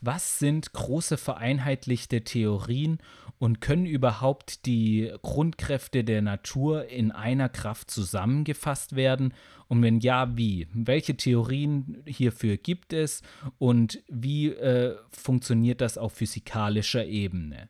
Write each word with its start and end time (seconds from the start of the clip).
was 0.00 0.38
sind 0.38 0.72
große 0.72 1.16
vereinheitlichte 1.16 2.22
Theorien 2.22 2.98
und 3.38 3.60
können 3.60 3.86
überhaupt 3.86 4.66
die 4.66 5.12
Grundkräfte 5.22 6.04
der 6.04 6.22
Natur 6.22 6.86
in 6.86 7.12
einer 7.12 7.48
Kraft 7.48 7.90
zusammengefasst 7.90 8.96
werden? 8.96 9.34
Und 9.68 9.82
wenn 9.82 10.00
ja, 10.00 10.36
wie? 10.36 10.66
Welche 10.72 11.16
Theorien 11.16 12.02
hierfür 12.06 12.56
gibt 12.56 12.92
es 12.92 13.22
und 13.58 14.02
wie 14.08 14.48
äh, 14.48 14.96
funktioniert 15.10 15.80
das 15.80 15.98
auf 15.98 16.14
physikalischer 16.14 17.04
Ebene? 17.04 17.68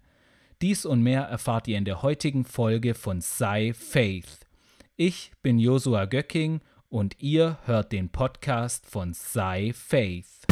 Dies 0.60 0.84
und 0.84 1.02
mehr 1.02 1.22
erfahrt 1.22 1.68
ihr 1.68 1.78
in 1.78 1.84
der 1.84 2.02
heutigen 2.02 2.44
Folge 2.44 2.94
von 2.94 3.20
Sci 3.20 3.72
Faith. 3.74 4.40
Ich 4.96 5.30
bin 5.42 5.60
Josua 5.60 6.06
Göcking 6.06 6.60
und 6.88 7.14
ihr 7.20 7.58
hört 7.64 7.92
den 7.92 8.08
Podcast 8.08 8.84
von 8.86 9.14
Sci 9.14 9.72
Faith. 9.72 10.47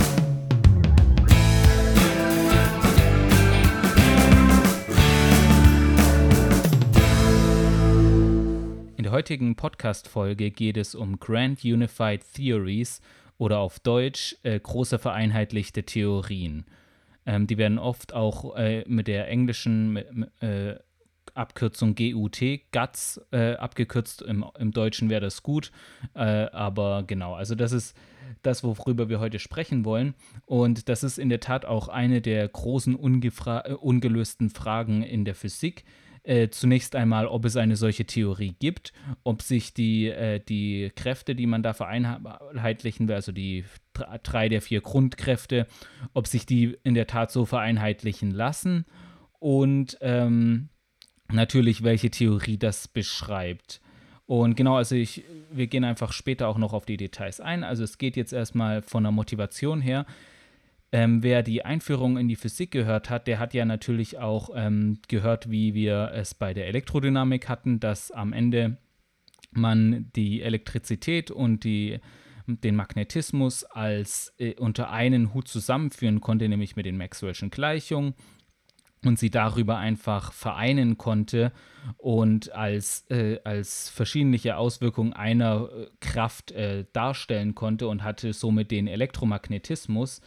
Der 9.06 9.12
heutigen 9.12 9.54
Podcast-Folge 9.54 10.50
geht 10.50 10.76
es 10.76 10.96
um 10.96 11.20
Grand 11.20 11.62
Unified 11.62 12.24
Theories 12.34 13.00
oder 13.38 13.60
auf 13.60 13.78
Deutsch 13.78 14.36
äh, 14.42 14.58
große 14.58 14.98
vereinheitlichte 14.98 15.84
Theorien. 15.84 16.64
Ähm, 17.24 17.46
die 17.46 17.56
werden 17.56 17.78
oft 17.78 18.14
auch 18.14 18.56
äh, 18.56 18.82
mit 18.88 19.06
der 19.06 19.28
englischen 19.28 20.26
äh, 20.40 20.74
Abkürzung 21.34 21.94
GUT, 21.94 22.40
GUTS, 22.72 23.20
äh, 23.30 23.54
abgekürzt. 23.54 24.22
Im, 24.22 24.44
Im 24.58 24.72
Deutschen 24.72 25.08
wäre 25.08 25.20
das 25.20 25.44
gut. 25.44 25.70
Äh, 26.14 26.22
aber 26.50 27.04
genau, 27.06 27.34
also 27.34 27.54
das 27.54 27.70
ist 27.70 27.96
das, 28.42 28.64
worüber 28.64 29.08
wir 29.08 29.20
heute 29.20 29.38
sprechen 29.38 29.84
wollen. 29.84 30.14
Und 30.46 30.88
das 30.88 31.04
ist 31.04 31.18
in 31.18 31.28
der 31.28 31.38
Tat 31.38 31.64
auch 31.64 31.86
eine 31.86 32.20
der 32.20 32.48
großen 32.48 32.96
ungelösten 32.96 34.50
Fragen 34.50 35.04
in 35.04 35.24
der 35.24 35.36
Physik. 35.36 35.84
Äh, 36.26 36.50
zunächst 36.50 36.96
einmal, 36.96 37.28
ob 37.28 37.44
es 37.44 37.56
eine 37.56 37.76
solche 37.76 38.04
Theorie 38.04 38.56
gibt, 38.58 38.92
ob 39.22 39.42
sich 39.42 39.74
die, 39.74 40.08
äh, 40.08 40.40
die 40.40 40.90
Kräfte, 40.96 41.36
die 41.36 41.46
man 41.46 41.62
da 41.62 41.72
vereinheitlichen 41.72 43.06
will, 43.06 43.14
also 43.14 43.30
die 43.30 43.64
drei 44.24 44.48
der 44.48 44.60
vier 44.60 44.80
Grundkräfte, 44.80 45.68
ob 46.14 46.26
sich 46.26 46.44
die 46.44 46.76
in 46.82 46.94
der 46.94 47.06
Tat 47.06 47.30
so 47.30 47.44
vereinheitlichen 47.44 48.32
lassen 48.32 48.86
und 49.38 49.98
ähm, 50.00 50.68
natürlich, 51.30 51.84
welche 51.84 52.10
Theorie 52.10 52.58
das 52.58 52.88
beschreibt. 52.88 53.80
Und 54.26 54.56
genau, 54.56 54.74
also 54.74 54.96
ich, 54.96 55.22
wir 55.52 55.68
gehen 55.68 55.84
einfach 55.84 56.12
später 56.12 56.48
auch 56.48 56.58
noch 56.58 56.72
auf 56.72 56.86
die 56.86 56.96
Details 56.96 57.40
ein. 57.40 57.62
Also 57.62 57.84
es 57.84 57.98
geht 57.98 58.16
jetzt 58.16 58.32
erstmal 58.32 58.82
von 58.82 59.04
der 59.04 59.12
Motivation 59.12 59.80
her. 59.80 60.06
Ähm, 60.92 61.22
wer 61.22 61.42
die 61.42 61.64
Einführung 61.64 62.16
in 62.16 62.28
die 62.28 62.36
Physik 62.36 62.70
gehört 62.70 63.10
hat, 63.10 63.26
der 63.26 63.38
hat 63.38 63.54
ja 63.54 63.64
natürlich 63.64 64.18
auch 64.18 64.50
ähm, 64.54 64.98
gehört, 65.08 65.50
wie 65.50 65.74
wir 65.74 66.12
es 66.14 66.34
bei 66.34 66.54
der 66.54 66.68
Elektrodynamik 66.68 67.48
hatten, 67.48 67.80
dass 67.80 68.10
am 68.12 68.32
Ende 68.32 68.78
man 69.50 70.10
die 70.14 70.42
Elektrizität 70.42 71.30
und 71.30 71.64
die, 71.64 71.98
den 72.46 72.76
Magnetismus 72.76 73.64
als 73.64 74.32
äh, 74.38 74.54
unter 74.54 74.90
einen 74.90 75.34
Hut 75.34 75.48
zusammenführen 75.48 76.20
konnte, 76.20 76.48
nämlich 76.48 76.76
mit 76.76 76.86
den 76.86 77.00
Maxwell'schen 77.00 77.50
Gleichungen 77.50 78.14
und 79.04 79.18
sie 79.18 79.30
darüber 79.30 79.78
einfach 79.78 80.32
vereinen 80.32 80.98
konnte 80.98 81.52
und 81.96 82.52
als, 82.52 83.06
äh, 83.10 83.38
als 83.44 83.88
verschiedene 83.88 84.56
Auswirkungen 84.56 85.12
einer 85.12 85.68
äh, 85.70 85.86
Kraft 86.00 86.52
äh, 86.52 86.84
darstellen 86.92 87.54
konnte 87.54 87.88
und 87.88 88.02
hatte 88.02 88.32
somit 88.32 88.70
den 88.70 88.86
Elektromagnetismus 88.86 90.20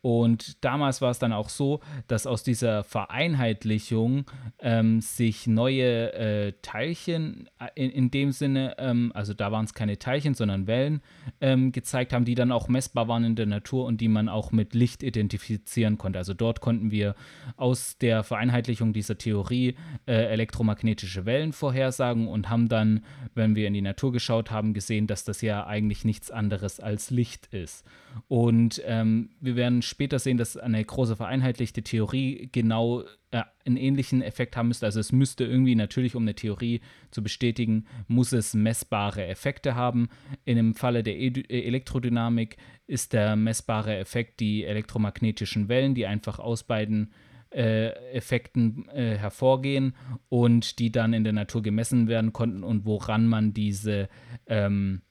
und 0.00 0.64
damals 0.64 1.00
war 1.00 1.10
es 1.10 1.18
dann 1.18 1.32
auch 1.32 1.48
so, 1.48 1.80
dass 2.06 2.26
aus 2.26 2.42
dieser 2.42 2.84
Vereinheitlichung 2.84 4.24
ähm, 4.58 5.00
sich 5.00 5.46
neue 5.46 6.12
äh, 6.12 6.52
Teilchen 6.62 7.48
äh, 7.58 7.68
in, 7.74 7.90
in, 7.90 8.10
dem 8.10 8.32
Sinne, 8.32 8.76
ähm, 8.78 9.12
also 9.14 9.34
da 9.34 9.52
waren 9.52 9.64
es 9.64 9.74
keine 9.74 9.98
Teilchen, 9.98 10.34
sondern 10.34 10.66
Wellen, 10.66 11.02
ähm, 11.40 11.72
gezeigt 11.72 12.12
haben, 12.12 12.24
die 12.24 12.34
dann 12.34 12.52
auch 12.52 12.68
messbar 12.68 13.08
waren 13.08 13.24
in 13.24 13.36
der 13.36 13.46
Natur 13.46 13.86
und 13.86 14.00
die 14.00 14.08
man 14.08 14.28
auch 14.28 14.52
mit 14.52 14.74
Licht 14.74 15.02
identifizieren 15.02 15.98
konnte. 15.98 16.18
Also 16.18 16.34
dort 16.34 16.60
konnten 16.60 16.90
wir 16.90 17.14
aus 17.56 17.98
der 17.98 18.22
Vereinheitlichung 18.22 18.92
dieser 18.92 19.18
Theorie 19.18 19.76
äh, 20.06 20.12
elektromagnetische 20.12 21.26
Wellen 21.26 21.52
vorhersagen 21.52 22.28
und 22.28 22.48
haben 22.48 22.68
dann, 22.68 23.04
wenn 23.34 23.56
wir 23.56 23.66
in 23.66 23.74
die 23.74 23.82
Natur 23.82 24.12
geschaut 24.12 24.50
haben, 24.50 24.74
gesehen, 24.74 25.06
dass 25.06 25.24
das 25.24 25.42
ja 25.42 25.66
eigentlich 25.66 26.04
nichts 26.04 26.30
anderes 26.30 26.80
als 26.80 27.10
Licht 27.10 27.46
ist. 27.52 27.84
Und 28.28 28.82
ähm, 28.86 29.30
wir 29.40 29.56
werden 29.56 29.67
werden 29.68 29.82
später 29.82 30.18
sehen, 30.18 30.38
dass 30.38 30.56
eine 30.56 30.82
große 30.82 31.16
vereinheitlichte 31.16 31.82
Theorie 31.82 32.48
genau 32.52 33.02
äh, 33.30 33.42
einen 33.66 33.76
ähnlichen 33.76 34.22
Effekt 34.22 34.56
haben 34.56 34.68
müsste. 34.68 34.86
Also 34.86 34.98
es 34.98 35.12
müsste 35.12 35.44
irgendwie 35.44 35.74
natürlich, 35.74 36.14
um 36.16 36.22
eine 36.22 36.34
Theorie 36.34 36.80
zu 37.10 37.22
bestätigen, 37.22 37.86
muss 38.06 38.32
es 38.32 38.54
messbare 38.54 39.26
Effekte 39.26 39.74
haben. 39.74 40.08
In 40.46 40.56
dem 40.56 40.74
Falle 40.74 41.02
der 41.02 41.18
e 41.18 41.44
Elektrodynamik 41.48 42.56
ist 42.86 43.12
der 43.12 43.36
messbare 43.36 43.98
Effekt 43.98 44.40
die 44.40 44.64
elektromagnetischen 44.64 45.68
Wellen, 45.68 45.94
die 45.94 46.06
einfach 46.06 46.38
aus 46.38 46.62
beiden 46.62 47.12
äh, 47.50 47.88
Effekten 48.12 48.88
äh, 48.88 49.18
hervorgehen 49.18 49.94
und 50.30 50.78
die 50.78 50.90
dann 50.90 51.12
in 51.12 51.24
der 51.24 51.34
Natur 51.34 51.62
gemessen 51.62 52.08
werden 52.08 52.32
konnten 52.32 52.62
und 52.62 52.86
woran 52.86 53.26
man 53.26 53.52
diese 53.52 54.08
ähm, 54.46 55.02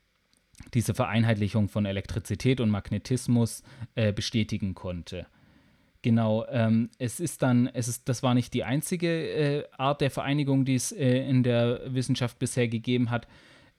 diese 0.73 0.94
Vereinheitlichung 0.94 1.69
von 1.69 1.85
Elektrizität 1.85 2.59
und 2.59 2.69
Magnetismus 2.69 3.63
äh, 3.95 4.13
bestätigen 4.13 4.75
konnte. 4.75 5.28
Genau, 6.01 6.45
ähm, 6.50 6.89
es 7.00 7.19
ist 7.19 7.41
dann, 7.41 7.67
es 7.73 7.88
ist, 7.88 8.07
das 8.07 8.23
war 8.23 8.33
nicht 8.33 8.53
die 8.53 8.63
einzige 8.63 9.09
äh, 9.09 9.63
Art 9.78 10.01
der 10.01 10.11
Vereinigung, 10.11 10.63
die 10.63 10.75
es 10.75 10.91
äh, 10.91 11.28
in 11.28 11.44
der 11.44 11.81
Wissenschaft 11.88 12.39
bisher 12.39 12.67
gegeben 12.67 13.09
hat. 13.09 13.28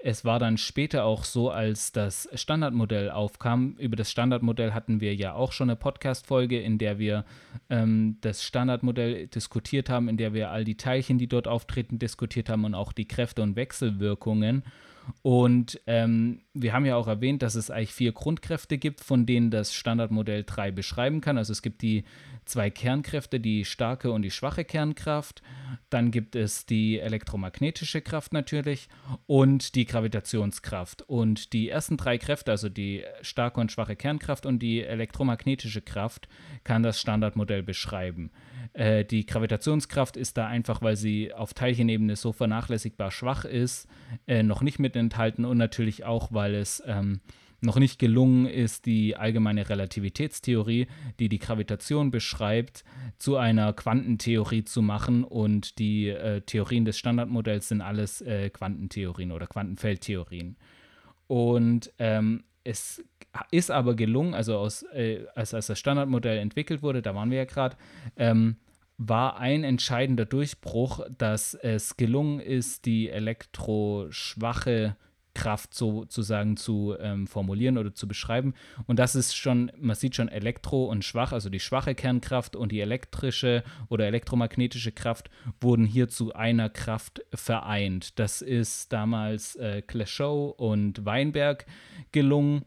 Es 0.00 0.25
war 0.25 0.38
dann 0.38 0.59
später 0.59 1.04
auch 1.04 1.25
so, 1.25 1.50
als 1.50 1.91
das 1.91 2.28
Standardmodell 2.32 3.10
aufkam. 3.10 3.75
Über 3.78 3.97
das 3.97 4.10
Standardmodell 4.10 4.72
hatten 4.72 5.00
wir 5.00 5.15
ja 5.15 5.34
auch 5.34 5.50
schon 5.50 5.70
eine 5.70 5.76
Podcast-Folge, 5.76 6.60
in 6.60 6.78
der 6.78 7.00
wir 7.00 7.25
ähm, 7.69 8.16
das 8.20 8.44
Standardmodell 8.44 9.26
diskutiert 9.28 9.91
haben, 9.91 10.09
in 10.09 10.16
der 10.16 10.34
wir 10.34 10.50
all 10.50 10.65
die 10.65 10.76
Teilchen, 10.76 11.19
die 11.19 11.26
dort 11.26 11.49
auftreten, 11.49 11.99
diskutiert 11.99 12.49
haben 12.49 12.65
und 12.65 12.75
auch 12.75 12.93
die 12.93 13.09
Kräfte 13.09 13.43
und 13.43 13.56
Wechselwirkungen. 13.56 14.62
Und 15.23 15.81
ähm, 15.87 16.41
wir 16.55 16.73
haben 16.73 16.87
ja 16.87 16.97
auch 16.97 17.09
erwähnt, 17.09 17.43
dass 17.43 17.55
es 17.55 17.71
eigentlich 17.71 17.93
vier 17.93 18.13
Grundkräfte 18.13 18.79
gibt, 18.79 19.01
von 19.01 19.27
denen 19.27 19.51
das 19.51 19.75
Standardmodell 19.75 20.45
drei 20.45 20.71
beschreiben 20.71 21.21
kann. 21.21 21.39
Also 21.39 21.53
es 21.53 21.63
gibt 21.63 21.83
die 21.83 22.05
zwei 22.49 22.71
Kernkräfte, 22.71 23.41
die 23.41 23.65
starke 23.65 24.11
und 24.11 24.23
die 24.23 24.31
schwache 24.31 24.65
Kernkraft. 24.65 25.43
Dann 25.91 26.11
gibt 26.11 26.37
es 26.37 26.67
die 26.67 26.99
elektromagnetische 26.99 28.01
Kraft 28.01 28.33
natürlich 28.33 28.89
und 29.27 29.75
die 29.75 29.85
Gravitationskraft. 29.85 31.03
Und 31.03 31.53
die 31.53 31.69
ersten 31.69 31.97
drei 31.97 32.19
Kräfte, 32.19 32.51
also 32.51 32.69
die 32.69 33.05
starke 33.23 33.61
und 33.61 33.73
schwache 33.73 33.97
Kernkraft 33.97 34.47
und 34.47 34.59
die 34.61 34.83
elektromagnetische 34.83 35.83
Kraft, 35.83 36.29
kann 36.65 36.83
das 36.83 37.01
Standardmodell 37.01 37.63
beschreiben. 37.63 38.31
Äh, 38.73 39.05
die 39.05 39.27
Gravitationskraft 39.27 40.17
ist 40.17 40.37
da 40.37 40.47
einfach, 40.47 40.83
weil 40.83 40.97
sie 40.97 41.33
auf 41.33 41.55
Teilchenebene 41.55 42.17
so 42.17 42.33
vernachlässigbar 42.33 43.11
schwach 43.11 43.45
ist, 43.45 43.89
äh, 44.27 44.43
noch 44.43 44.63
nicht 44.63 44.79
mit 44.79 44.97
enthalten 44.97 45.45
und 45.45 45.59
natürlich 45.59 46.05
auch, 46.05 46.33
weil 46.33 46.55
es 46.55 46.83
ähm, 46.87 47.21
noch 47.61 47.79
nicht 47.79 47.99
gelungen 47.99 48.47
ist, 48.47 48.87
die 48.87 49.17
allgemeine 49.17 49.69
Relativitätstheorie, 49.69 50.87
die 51.19 51.29
die 51.29 51.39
Gravitation 51.39 52.11
beschreibt, 52.11 52.85
zu 53.19 53.37
einer 53.37 53.73
Quantentheorie 53.73 54.65
zu 54.65 54.83
machen. 54.83 55.25
Und 55.25 55.79
die 55.79 56.09
äh, 56.09 56.41
Theorien 56.43 56.85
des 56.85 56.99
Standardmodells 56.99 57.69
sind 57.69 57.81
alles 57.81 58.21
äh, 58.21 58.51
Quantentheorien 58.51 59.33
oder 59.33 59.47
Quantenfeldtheorien. 59.47 60.57
Und 61.27 61.93
ähm, 61.99 62.45
es 62.65 63.05
ist 63.51 63.71
aber 63.71 63.95
gelungen, 63.97 64.35
also 64.35 64.57
aus, 64.57 64.83
äh, 64.95 65.25
als, 65.35 65.55
als 65.55 65.67
das 65.67 65.79
Standardmodell 65.79 66.39
entwickelt 66.39 66.83
wurde, 66.83 67.03
da 67.03 67.15
waren 67.15 67.31
wir 67.31 67.39
ja 67.39 67.45
gerade, 67.45 67.77
ähm, 68.17 68.56
war 68.99 69.38
ein 69.38 69.65
entscheidender 69.65 70.27
Durchbruch, 70.27 71.00
dass 71.17 71.55
es 71.55 71.97
gelungen 71.97 72.41
ist, 72.41 72.85
die 72.85 73.09
elektroschwache 73.09 74.97
Kraft 75.35 75.75
sozusagen 75.75 76.57
zu 76.57 76.97
ähm, 76.99 77.27
formulieren 77.27 77.79
oder 77.79 77.95
zu 77.95 78.09
beschreiben. 78.09 78.55
Und 78.87 78.99
das 78.99 79.15
ist 79.15 79.37
schon, 79.37 79.71
man 79.79 79.97
sieht 79.97 80.17
schon 80.17 80.29
elektro 80.29 80.87
und 80.87 81.05
schwach, 81.05 81.33
also 81.33 81.49
die 81.49 81.61
schwache 81.61 81.95
Kernkraft 81.95 82.57
und 82.57 82.73
die 82.73 82.81
elektrische 82.81 83.63
oder 83.89 84.07
elektromagnetische 84.07 84.93
Kraft 84.93 85.31
wurden 85.61 85.85
hier 85.85 86.09
zu 86.09 86.35
einer 86.35 86.71
Kraft 86.71 87.23
vereint. 87.33 88.19
Das 88.19 88.43
ist 88.43 88.93
damals 88.93 89.57
äh, 89.57 89.83
Clashow 89.83 90.55
und 90.57 91.05
Weinberg 91.05 91.67
gelungen, 92.13 92.65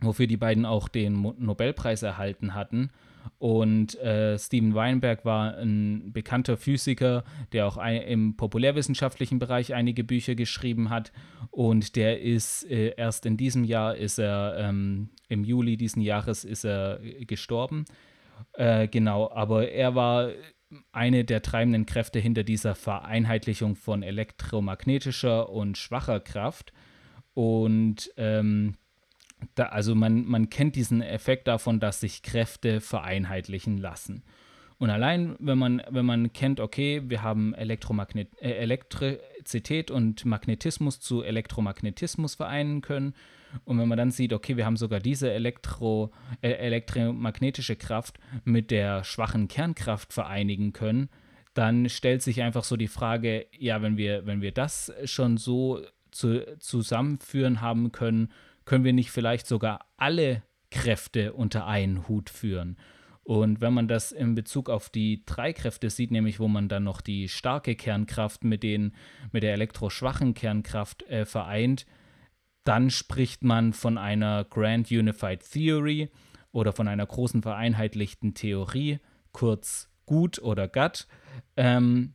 wofür 0.00 0.26
die 0.26 0.36
beiden 0.36 0.64
auch 0.64 0.88
den 0.88 1.34
Nobelpreis 1.38 2.02
erhalten 2.02 2.54
hatten. 2.54 2.90
Und 3.38 3.98
äh, 3.98 4.38
Steven 4.38 4.74
Weinberg 4.74 5.24
war 5.24 5.56
ein 5.58 6.12
bekannter 6.12 6.56
Physiker, 6.56 7.24
der 7.52 7.66
auch 7.66 7.76
ein, 7.76 8.02
im 8.02 8.36
populärwissenschaftlichen 8.36 9.38
Bereich 9.38 9.74
einige 9.74 10.02
Bücher 10.02 10.34
geschrieben 10.34 10.90
hat. 10.90 11.12
Und 11.50 11.96
der 11.96 12.20
ist 12.20 12.64
äh, 12.70 12.94
erst 12.96 13.26
in 13.26 13.36
diesem 13.36 13.64
Jahr, 13.64 13.96
ist 13.96 14.18
er 14.18 14.56
ähm, 14.58 15.10
im 15.28 15.44
Juli 15.44 15.76
diesen 15.76 16.02
Jahres 16.02 16.44
ist 16.44 16.64
er 16.64 17.00
gestorben. 17.26 17.84
Äh, 18.54 18.88
genau, 18.88 19.30
aber 19.30 19.68
er 19.68 19.94
war 19.94 20.30
eine 20.92 21.24
der 21.24 21.42
treibenden 21.42 21.86
Kräfte 21.86 22.18
hinter 22.18 22.44
dieser 22.44 22.74
Vereinheitlichung 22.74 23.74
von 23.74 24.02
elektromagnetischer 24.02 25.48
und 25.48 25.78
schwacher 25.78 26.20
Kraft. 26.20 26.72
Und 27.34 28.10
ähm, 28.16 28.74
da, 29.54 29.66
also 29.66 29.94
man, 29.94 30.24
man 30.24 30.50
kennt 30.50 30.76
diesen 30.76 31.02
Effekt 31.02 31.48
davon, 31.48 31.80
dass 31.80 32.00
sich 32.00 32.22
Kräfte 32.22 32.80
vereinheitlichen 32.80 33.78
lassen. 33.78 34.22
Und 34.78 34.90
allein, 34.90 35.34
wenn 35.40 35.58
man, 35.58 35.82
wenn 35.90 36.06
man 36.06 36.32
kennt, 36.32 36.60
okay, 36.60 37.02
wir 37.06 37.22
haben 37.22 37.52
Elektromagnet 37.54 38.28
äh, 38.40 38.52
Elektrizität 38.52 39.90
und 39.90 40.24
Magnetismus 40.24 41.00
zu 41.00 41.22
Elektromagnetismus 41.22 42.36
vereinen 42.36 42.80
können, 42.80 43.14
und 43.64 43.78
wenn 43.78 43.88
man 43.88 43.98
dann 43.98 44.10
sieht, 44.10 44.32
okay, 44.32 44.56
wir 44.56 44.66
haben 44.66 44.76
sogar 44.76 45.00
diese 45.00 45.32
Elektro, 45.32 46.12
äh, 46.42 46.50
elektromagnetische 46.50 47.76
Kraft 47.76 48.18
mit 48.44 48.70
der 48.70 49.04
schwachen 49.04 49.48
Kernkraft 49.48 50.12
vereinigen 50.12 50.72
können, 50.72 51.08
dann 51.54 51.88
stellt 51.88 52.22
sich 52.22 52.42
einfach 52.42 52.62
so 52.62 52.76
die 52.76 52.88
Frage, 52.88 53.46
ja, 53.58 53.82
wenn 53.82 53.96
wir, 53.96 54.26
wenn 54.26 54.42
wir 54.42 54.52
das 54.52 54.92
schon 55.04 55.38
so 55.38 55.82
zu, 56.10 56.58
zusammenführen 56.58 57.60
haben 57.60 57.90
können, 57.90 58.30
können 58.68 58.84
wir 58.84 58.92
nicht 58.92 59.10
vielleicht 59.10 59.46
sogar 59.46 59.86
alle 59.96 60.42
Kräfte 60.70 61.32
unter 61.32 61.66
einen 61.66 62.06
Hut 62.06 62.28
führen? 62.28 62.76
Und 63.22 63.62
wenn 63.62 63.72
man 63.72 63.88
das 63.88 64.12
in 64.12 64.34
Bezug 64.34 64.68
auf 64.68 64.90
die 64.90 65.24
drei 65.24 65.54
Kräfte 65.54 65.88
sieht, 65.88 66.10
nämlich 66.10 66.38
wo 66.38 66.48
man 66.48 66.68
dann 66.68 66.84
noch 66.84 67.00
die 67.00 67.30
starke 67.30 67.76
Kernkraft 67.76 68.44
mit, 68.44 68.62
den, 68.62 68.94
mit 69.32 69.42
der 69.42 69.54
elektroschwachen 69.54 70.34
Kernkraft 70.34 71.02
äh, 71.04 71.24
vereint, 71.24 71.86
dann 72.64 72.90
spricht 72.90 73.42
man 73.42 73.72
von 73.72 73.96
einer 73.96 74.44
Grand 74.44 74.90
Unified 74.90 75.40
Theory 75.50 76.10
oder 76.52 76.72
von 76.72 76.88
einer 76.88 77.06
großen 77.06 77.40
vereinheitlichten 77.40 78.34
Theorie, 78.34 78.98
kurz 79.32 79.88
GUT 80.04 80.40
oder 80.42 80.68
GATT. 80.68 81.08
Ähm, 81.56 82.12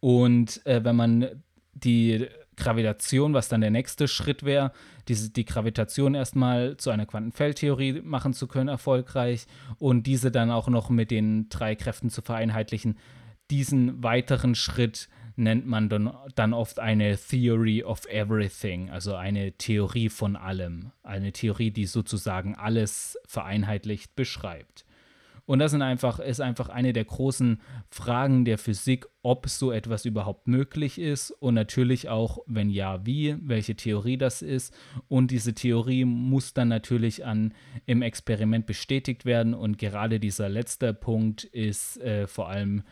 und 0.00 0.64
äh, 0.64 0.82
wenn 0.82 0.96
man 0.96 1.42
die 1.74 2.26
Gravitation, 2.56 3.34
was 3.34 3.48
dann 3.48 3.60
der 3.60 3.70
nächste 3.70 4.08
Schritt 4.08 4.44
wäre, 4.44 4.72
diese, 5.08 5.30
die 5.30 5.44
Gravitation 5.44 6.14
erstmal 6.14 6.76
zu 6.76 6.90
einer 6.90 7.06
Quantenfeldtheorie 7.06 8.02
machen 8.02 8.32
zu 8.32 8.46
können, 8.46 8.68
erfolgreich, 8.68 9.46
und 9.78 10.06
diese 10.06 10.30
dann 10.30 10.50
auch 10.50 10.68
noch 10.68 10.90
mit 10.90 11.10
den 11.10 11.48
drei 11.48 11.74
Kräften 11.74 12.10
zu 12.10 12.22
vereinheitlichen. 12.22 12.98
Diesen 13.50 14.02
weiteren 14.02 14.54
Schritt 14.54 15.08
nennt 15.36 15.66
man 15.66 15.88
dann, 15.88 16.14
dann 16.34 16.52
oft 16.52 16.78
eine 16.78 17.16
Theory 17.16 17.82
of 17.82 18.06
Everything, 18.06 18.90
also 18.90 19.14
eine 19.14 19.52
Theorie 19.52 20.08
von 20.08 20.36
allem, 20.36 20.92
eine 21.02 21.32
Theorie, 21.32 21.70
die 21.70 21.86
sozusagen 21.86 22.54
alles 22.54 23.18
vereinheitlicht 23.26 24.14
beschreibt. 24.14 24.83
Und 25.46 25.58
das 25.58 25.72
sind 25.72 25.82
einfach, 25.82 26.20
ist 26.20 26.40
einfach 26.40 26.70
eine 26.70 26.92
der 26.92 27.04
großen 27.04 27.60
Fragen 27.90 28.44
der 28.44 28.56
Physik, 28.56 29.06
ob 29.22 29.48
so 29.48 29.72
etwas 29.72 30.06
überhaupt 30.06 30.48
möglich 30.48 30.98
ist 30.98 31.30
und 31.30 31.54
natürlich 31.54 32.08
auch, 32.08 32.38
wenn 32.46 32.70
ja, 32.70 33.04
wie, 33.04 33.36
welche 33.40 33.74
Theorie 33.74 34.16
das 34.16 34.40
ist. 34.40 34.74
Und 35.08 35.30
diese 35.30 35.54
Theorie 35.54 36.06
muss 36.06 36.54
dann 36.54 36.68
natürlich 36.68 37.26
an, 37.26 37.52
im 37.84 38.00
Experiment 38.00 38.64
bestätigt 38.64 39.26
werden. 39.26 39.52
Und 39.52 39.78
gerade 39.78 40.18
dieser 40.18 40.48
letzte 40.48 40.94
Punkt 40.94 41.44
ist 41.44 42.00
äh, 42.00 42.26
vor 42.26 42.48
allem 42.48 42.82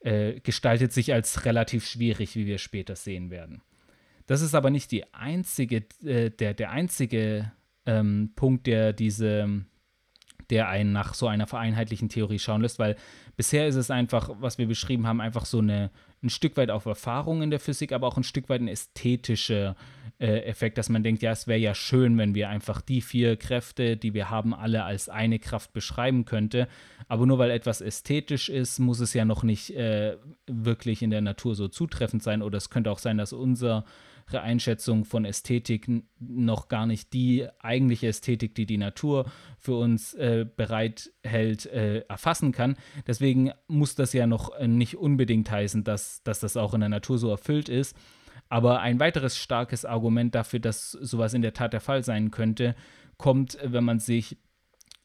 äh, 0.00 0.40
gestaltet 0.40 0.92
sich 0.92 1.12
als 1.12 1.44
relativ 1.44 1.86
schwierig, 1.86 2.34
wie 2.34 2.46
wir 2.46 2.58
später 2.58 2.96
sehen 2.96 3.30
werden. 3.30 3.62
Das 4.26 4.42
ist 4.42 4.54
aber 4.54 4.70
nicht 4.70 4.90
die 4.90 5.12
einzige, 5.12 5.84
äh, 6.04 6.30
der, 6.30 6.54
der 6.54 6.70
einzige 6.70 7.52
ähm, 7.86 8.32
Punkt, 8.34 8.66
der 8.66 8.92
diese 8.92 9.64
der 10.48 10.68
einen 10.68 10.92
nach 10.92 11.14
so 11.14 11.26
einer 11.26 11.46
vereinheitlichen 11.46 12.08
Theorie 12.08 12.38
schauen 12.38 12.62
lässt, 12.62 12.78
weil 12.78 12.96
bisher 13.36 13.66
ist 13.68 13.76
es 13.76 13.90
einfach, 13.90 14.30
was 14.40 14.58
wir 14.58 14.66
beschrieben 14.66 15.06
haben, 15.06 15.20
einfach 15.20 15.44
so 15.44 15.58
eine, 15.58 15.90
ein 16.22 16.30
Stück 16.30 16.56
weit 16.56 16.70
auf 16.70 16.86
Erfahrung 16.86 17.42
in 17.42 17.50
der 17.50 17.60
Physik, 17.60 17.92
aber 17.92 18.06
auch 18.06 18.16
ein 18.16 18.24
Stück 18.24 18.48
weit 18.48 18.60
ein 18.60 18.68
ästhetischer 18.68 19.76
äh, 20.20 20.40
Effekt, 20.44 20.76
dass 20.76 20.88
man 20.88 21.02
denkt, 21.02 21.22
ja, 21.22 21.32
es 21.32 21.46
wäre 21.46 21.58
ja 21.58 21.74
schön, 21.74 22.18
wenn 22.18 22.34
wir 22.34 22.50
einfach 22.50 22.82
die 22.82 23.00
vier 23.00 23.36
Kräfte, 23.36 23.96
die 23.96 24.12
wir 24.12 24.28
haben, 24.28 24.54
alle 24.54 24.84
als 24.84 25.08
eine 25.08 25.38
Kraft 25.38 25.72
beschreiben 25.72 26.26
könnte. 26.26 26.68
Aber 27.08 27.26
nur 27.26 27.38
weil 27.38 27.50
etwas 27.50 27.80
ästhetisch 27.80 28.50
ist, 28.50 28.78
muss 28.78 29.00
es 29.00 29.14
ja 29.14 29.24
noch 29.24 29.42
nicht 29.42 29.70
äh, 29.70 30.16
wirklich 30.46 31.02
in 31.02 31.10
der 31.10 31.22
Natur 31.22 31.54
so 31.54 31.68
zutreffend 31.68 32.22
sein. 32.22 32.42
Oder 32.42 32.58
es 32.58 32.68
könnte 32.70 32.90
auch 32.90 32.98
sein, 32.98 33.16
dass 33.16 33.32
unser 33.32 33.84
Einschätzung 34.38 35.04
von 35.04 35.24
Ästhetik 35.24 35.88
noch 36.18 36.68
gar 36.68 36.86
nicht 36.86 37.12
die 37.12 37.46
eigentliche 37.58 38.08
Ästhetik, 38.08 38.54
die 38.54 38.66
die 38.66 38.78
Natur 38.78 39.30
für 39.58 39.74
uns 39.74 40.14
äh, 40.14 40.46
bereithält, 40.56 41.66
äh, 41.66 42.00
erfassen 42.08 42.52
kann. 42.52 42.76
Deswegen 43.06 43.52
muss 43.66 43.94
das 43.94 44.12
ja 44.12 44.26
noch 44.26 44.54
äh, 44.56 44.68
nicht 44.68 44.96
unbedingt 44.96 45.50
heißen, 45.50 45.84
dass, 45.84 46.22
dass 46.22 46.40
das 46.40 46.56
auch 46.56 46.74
in 46.74 46.80
der 46.80 46.88
Natur 46.88 47.18
so 47.18 47.30
erfüllt 47.30 47.68
ist. 47.68 47.96
Aber 48.48 48.80
ein 48.80 49.00
weiteres 49.00 49.36
starkes 49.36 49.84
Argument 49.84 50.34
dafür, 50.34 50.60
dass 50.60 50.92
sowas 50.92 51.34
in 51.34 51.42
der 51.42 51.52
Tat 51.52 51.72
der 51.72 51.80
Fall 51.80 52.02
sein 52.02 52.30
könnte, 52.30 52.74
kommt, 53.16 53.58
wenn 53.62 53.84
man 53.84 53.98
sich 53.98 54.38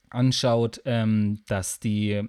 anschaut, 0.09 0.81
ähm, 0.85 1.41
dass 1.47 1.79
die 1.79 2.23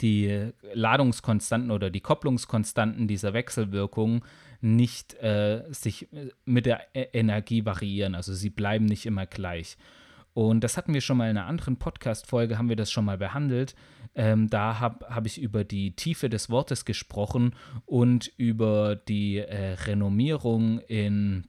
die 0.00 0.52
Ladungskonstanten 0.72 1.70
oder 1.70 1.90
die 1.90 2.00
Kopplungskonstanten 2.00 3.08
dieser 3.08 3.32
Wechselwirkungen 3.32 4.22
nicht 4.60 5.14
äh, 5.14 5.64
sich 5.70 6.08
mit 6.44 6.66
der 6.66 6.80
e 6.94 7.06
Energie 7.12 7.64
variieren. 7.64 8.14
Also 8.14 8.34
sie 8.34 8.50
bleiben 8.50 8.84
nicht 8.84 9.06
immer 9.06 9.26
gleich. 9.26 9.76
Und 10.32 10.62
das 10.62 10.76
hatten 10.76 10.94
wir 10.94 11.00
schon 11.00 11.16
mal 11.16 11.30
in 11.30 11.36
einer 11.36 11.46
anderen 11.46 11.76
Podcast-Folge, 11.76 12.56
haben 12.56 12.68
wir 12.68 12.76
das 12.76 12.90
schon 12.90 13.04
mal 13.04 13.18
behandelt. 13.18 13.74
Ähm, 14.14 14.48
da 14.48 14.78
habe 14.80 15.06
hab 15.08 15.26
ich 15.26 15.40
über 15.40 15.64
die 15.64 15.96
Tiefe 15.96 16.28
des 16.28 16.50
Wortes 16.50 16.84
gesprochen 16.84 17.54
und 17.84 18.30
über 18.36 18.96
die 18.96 19.38
äh, 19.38 19.72
Renommierung 19.72 20.80
in, 20.80 21.46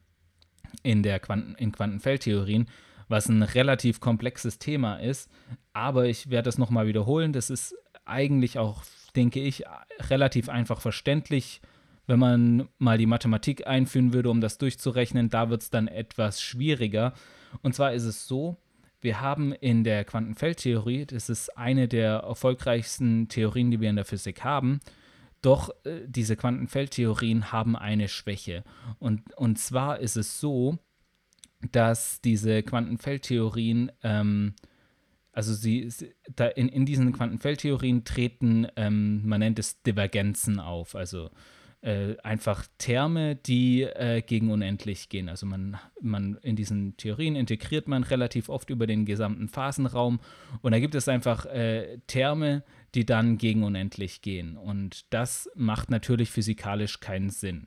in, 0.82 1.02
der 1.02 1.20
Quanten, 1.20 1.54
in 1.54 1.72
Quantenfeldtheorien, 1.72 2.68
was 3.08 3.28
ein 3.28 3.42
relativ 3.42 4.00
komplexes 4.00 4.58
Thema 4.58 4.96
ist. 4.96 5.30
Aber 5.72 6.06
ich 6.06 6.30
werde 6.30 6.46
das 6.46 6.58
nochmal 6.58 6.86
wiederholen. 6.86 7.32
Das 7.32 7.50
ist 7.50 7.74
eigentlich 8.04 8.58
auch, 8.58 8.82
denke 9.14 9.40
ich, 9.40 9.64
relativ 10.10 10.48
einfach 10.48 10.80
verständlich 10.80 11.60
wenn 12.06 12.18
man 12.18 12.68
mal 12.78 12.98
die 12.98 13.06
Mathematik 13.06 13.66
einführen 13.66 14.12
würde, 14.12 14.30
um 14.30 14.40
das 14.40 14.58
durchzurechnen, 14.58 15.30
da 15.30 15.50
wird 15.50 15.62
es 15.62 15.70
dann 15.70 15.88
etwas 15.88 16.42
schwieriger. 16.42 17.14
Und 17.62 17.74
zwar 17.74 17.92
ist 17.92 18.04
es 18.04 18.26
so, 18.26 18.56
wir 19.00 19.20
haben 19.20 19.52
in 19.52 19.84
der 19.84 20.04
Quantenfeldtheorie, 20.04 21.06
das 21.06 21.28
ist 21.28 21.56
eine 21.56 21.88
der 21.88 22.18
erfolgreichsten 22.18 23.28
Theorien, 23.28 23.70
die 23.70 23.80
wir 23.80 23.90
in 23.90 23.96
der 23.96 24.04
Physik 24.04 24.44
haben, 24.44 24.80
doch 25.42 25.70
äh, 25.84 26.02
diese 26.06 26.36
Quantenfeldtheorien 26.36 27.50
haben 27.50 27.76
eine 27.76 28.08
Schwäche. 28.08 28.62
Und, 29.00 29.34
und 29.36 29.58
zwar 29.58 29.98
ist 29.98 30.16
es 30.16 30.40
so, 30.40 30.78
dass 31.72 32.20
diese 32.20 32.62
Quantenfeldtheorien, 32.62 33.90
ähm, 34.02 34.54
also 35.32 35.52
sie, 35.52 35.88
da 36.34 36.46
in, 36.46 36.68
in 36.68 36.86
diesen 36.86 37.12
Quantenfeldtheorien 37.12 38.04
treten, 38.04 38.68
ähm, 38.76 39.26
man 39.26 39.40
nennt 39.40 39.58
es 39.58 39.82
Divergenzen 39.82 40.60
auf. 40.60 40.94
Also 40.94 41.30
äh, 41.82 42.16
einfach 42.22 42.66
Terme, 42.78 43.34
die 43.34 43.82
äh, 43.82 44.22
gegen 44.22 44.50
unendlich 44.50 45.08
gehen. 45.08 45.28
Also 45.28 45.46
man, 45.46 45.76
man 46.00 46.38
in 46.42 46.56
diesen 46.56 46.96
Theorien 46.96 47.34
integriert 47.34 47.88
man 47.88 48.04
relativ 48.04 48.48
oft 48.48 48.70
über 48.70 48.86
den 48.86 49.04
gesamten 49.04 49.48
Phasenraum 49.48 50.20
und 50.60 50.72
da 50.72 50.78
gibt 50.78 50.94
es 50.94 51.08
einfach 51.08 51.44
äh, 51.46 51.98
Terme, 52.06 52.62
die 52.94 53.04
dann 53.04 53.36
gegen 53.36 53.64
unendlich 53.64 54.22
gehen. 54.22 54.56
Und 54.56 55.12
das 55.12 55.50
macht 55.54 55.90
natürlich 55.90 56.30
physikalisch 56.30 57.00
keinen 57.00 57.30
Sinn. 57.30 57.66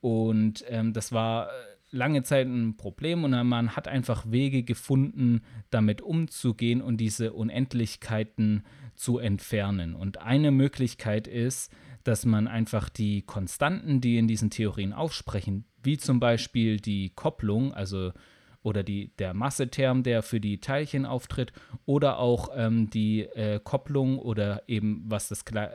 Und 0.00 0.64
ähm, 0.68 0.92
das 0.92 1.12
war 1.12 1.50
lange 1.90 2.22
Zeit 2.22 2.46
ein 2.46 2.76
Problem 2.76 3.22
und 3.22 3.32
man 3.46 3.76
hat 3.76 3.86
einfach 3.86 4.24
Wege 4.30 4.62
gefunden, 4.62 5.42
damit 5.70 6.00
umzugehen 6.00 6.80
und 6.80 6.96
diese 6.96 7.34
Unendlichkeiten 7.34 8.64
zu 8.94 9.18
entfernen. 9.18 9.94
Und 9.94 10.18
eine 10.18 10.50
Möglichkeit 10.50 11.28
ist, 11.28 11.70
dass 12.04 12.24
man 12.26 12.48
einfach 12.48 12.88
die 12.88 13.22
Konstanten, 13.22 14.00
die 14.00 14.18
in 14.18 14.28
diesen 14.28 14.50
Theorien 14.50 14.92
aufsprechen, 14.92 15.64
wie 15.82 15.98
zum 15.98 16.20
Beispiel 16.20 16.78
die 16.78 17.10
Kopplung, 17.10 17.72
also 17.72 18.12
oder 18.62 18.82
die, 18.82 19.08
der 19.16 19.34
Masseterm, 19.34 20.02
der 20.02 20.22
für 20.22 20.40
die 20.40 20.60
Teilchen 20.60 21.04
auftritt, 21.04 21.52
oder 21.84 22.18
auch 22.18 22.50
ähm, 22.54 22.90
die 22.90 23.22
äh, 23.22 23.60
Kopplung 23.62 24.18
oder 24.18 24.62
eben 24.68 25.02
was 25.06 25.28
das 25.28 25.44
äh, 25.52 25.68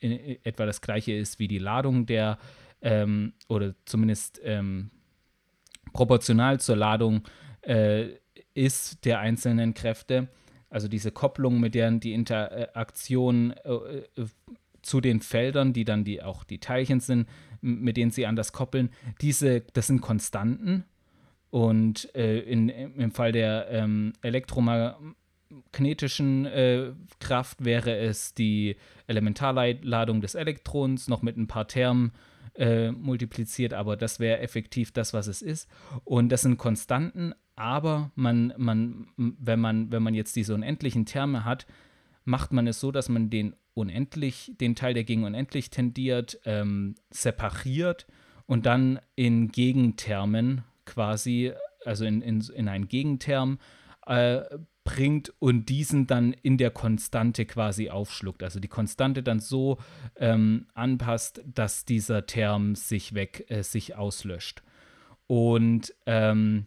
in, 0.00 0.38
etwa 0.44 0.66
das 0.66 0.80
gleiche 0.80 1.12
ist 1.12 1.38
wie 1.38 1.48
die 1.48 1.58
Ladung 1.58 2.06
der 2.06 2.38
ähm, 2.82 3.32
oder 3.48 3.74
zumindest 3.84 4.40
ähm, 4.44 4.90
proportional 5.92 6.60
zur 6.60 6.76
Ladung 6.76 7.22
äh, 7.62 8.08
ist 8.54 9.04
der 9.04 9.20
einzelnen 9.20 9.74
Kräfte. 9.74 10.28
Also 10.68 10.88
diese 10.88 11.10
Kopplung, 11.10 11.58
mit 11.58 11.74
deren 11.74 12.00
die 12.00 12.12
Interaktion 12.12 13.52
äh, 13.64 13.72
äh 14.16 14.26
zu 14.82 15.00
den 15.00 15.20
Feldern, 15.20 15.72
die 15.72 15.84
dann 15.84 16.04
die 16.04 16.22
auch 16.22 16.44
die 16.44 16.58
Teilchen 16.58 17.00
sind, 17.00 17.28
mit 17.60 17.96
denen 17.96 18.10
sie 18.10 18.26
anders 18.26 18.52
koppeln, 18.52 18.90
diese, 19.20 19.60
das 19.72 19.86
sind 19.86 20.00
Konstanten. 20.00 20.84
Und 21.50 22.14
äh, 22.14 22.38
in, 22.40 22.68
im 22.68 23.10
Fall 23.10 23.32
der 23.32 23.68
ähm, 23.70 24.12
Elektroma 24.22 24.98
kinetischen 25.72 26.46
äh, 26.46 26.92
Kraft 27.18 27.64
wäre 27.64 27.96
es 27.96 28.34
die 28.34 28.76
Elementarladung 29.06 30.20
des 30.20 30.36
Elektrons 30.36 31.08
noch 31.08 31.22
mit 31.22 31.36
ein 31.36 31.48
paar 31.48 31.66
Termen 31.66 32.12
äh, 32.54 32.92
multipliziert, 32.92 33.74
aber 33.74 33.96
das 33.96 34.20
wäre 34.20 34.40
effektiv 34.40 34.92
das, 34.92 35.12
was 35.12 35.26
es 35.26 35.42
ist. 35.42 35.68
Und 36.04 36.28
das 36.30 36.42
sind 36.42 36.56
Konstanten, 36.56 37.34
aber 37.56 38.10
man, 38.14 38.54
man, 38.56 39.08
wenn 39.16 39.60
man, 39.60 39.90
wenn 39.90 40.02
man 40.02 40.14
jetzt 40.14 40.36
diese 40.36 40.54
unendlichen 40.54 41.04
Terme 41.04 41.44
hat, 41.44 41.66
macht 42.24 42.52
man 42.52 42.66
es 42.66 42.80
so, 42.80 42.92
dass 42.92 43.08
man 43.08 43.30
den 43.30 43.54
unendlich, 43.74 44.52
den 44.60 44.74
Teil, 44.74 44.94
der 44.94 45.04
gegen 45.04 45.24
unendlich 45.24 45.70
tendiert, 45.70 46.40
ähm, 46.44 46.94
separiert 47.10 48.06
und 48.46 48.66
dann 48.66 49.00
in 49.14 49.48
Gegentermen 49.48 50.64
quasi, 50.84 51.52
also 51.84 52.04
in, 52.04 52.20
in, 52.22 52.40
in 52.54 52.68
einen 52.68 52.88
Gegenterm 52.88 53.58
äh, 54.06 54.42
bringt 54.84 55.32
und 55.38 55.68
diesen 55.68 56.06
dann 56.06 56.32
in 56.32 56.58
der 56.58 56.70
Konstante 56.70 57.46
quasi 57.46 57.90
aufschluckt. 57.90 58.42
Also 58.42 58.60
die 58.60 58.68
Konstante 58.68 59.22
dann 59.22 59.38
so 59.38 59.78
ähm, 60.16 60.66
anpasst, 60.74 61.42
dass 61.46 61.84
dieser 61.84 62.26
Term 62.26 62.74
sich 62.74 63.14
weg, 63.14 63.44
äh, 63.48 63.62
sich 63.62 63.94
auslöscht. 63.94 64.62
Und 65.26 65.94
ähm, 66.06 66.66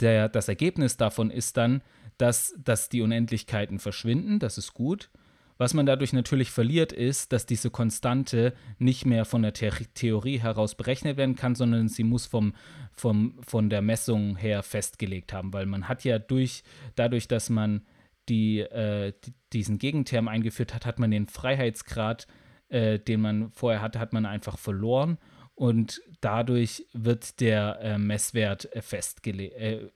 der, 0.00 0.28
das 0.28 0.48
Ergebnis 0.48 0.96
davon 0.96 1.30
ist 1.30 1.56
dann, 1.56 1.82
dass, 2.18 2.54
dass 2.58 2.88
die 2.88 3.02
Unendlichkeiten 3.02 3.78
verschwinden, 3.78 4.38
das 4.38 4.58
ist 4.58 4.74
gut. 4.74 5.10
Was 5.58 5.72
man 5.72 5.86
dadurch 5.86 6.12
natürlich 6.12 6.50
verliert, 6.50 6.92
ist, 6.92 7.32
dass 7.32 7.46
diese 7.46 7.70
Konstante 7.70 8.52
nicht 8.78 9.06
mehr 9.06 9.24
von 9.24 9.42
der 9.42 9.54
The 9.54 9.70
Theorie 9.94 10.38
heraus 10.38 10.74
berechnet 10.74 11.16
werden 11.16 11.34
kann, 11.34 11.54
sondern 11.54 11.88
sie 11.88 12.04
muss 12.04 12.26
vom, 12.26 12.54
vom, 12.94 13.38
von 13.42 13.70
der 13.70 13.82
Messung 13.82 14.36
her 14.36 14.62
festgelegt 14.62 15.32
haben, 15.32 15.52
weil 15.52 15.66
man 15.66 15.88
hat 15.88 16.04
ja 16.04 16.18
durch, 16.18 16.62
dadurch, 16.94 17.26
dass 17.28 17.48
man 17.48 17.86
die, 18.28 18.60
äh, 18.60 19.12
die, 19.24 19.32
diesen 19.52 19.78
Gegenterm 19.78 20.28
eingeführt 20.28 20.74
hat, 20.74 20.84
hat 20.84 20.98
man 20.98 21.10
den 21.10 21.26
Freiheitsgrad, 21.26 22.26
äh, 22.68 22.98
den 22.98 23.20
man 23.20 23.50
vorher 23.52 23.80
hatte, 23.80 23.98
hat 23.98 24.12
man 24.12 24.26
einfach 24.26 24.58
verloren. 24.58 25.18
Und 25.54 26.02
dadurch 26.20 26.86
wird 26.92 27.40
der 27.40 27.78
äh, 27.80 27.98
Messwert 27.98 28.74
äh, 28.74 28.82
festgelegt, 28.82 29.56
äh, 29.56 29.88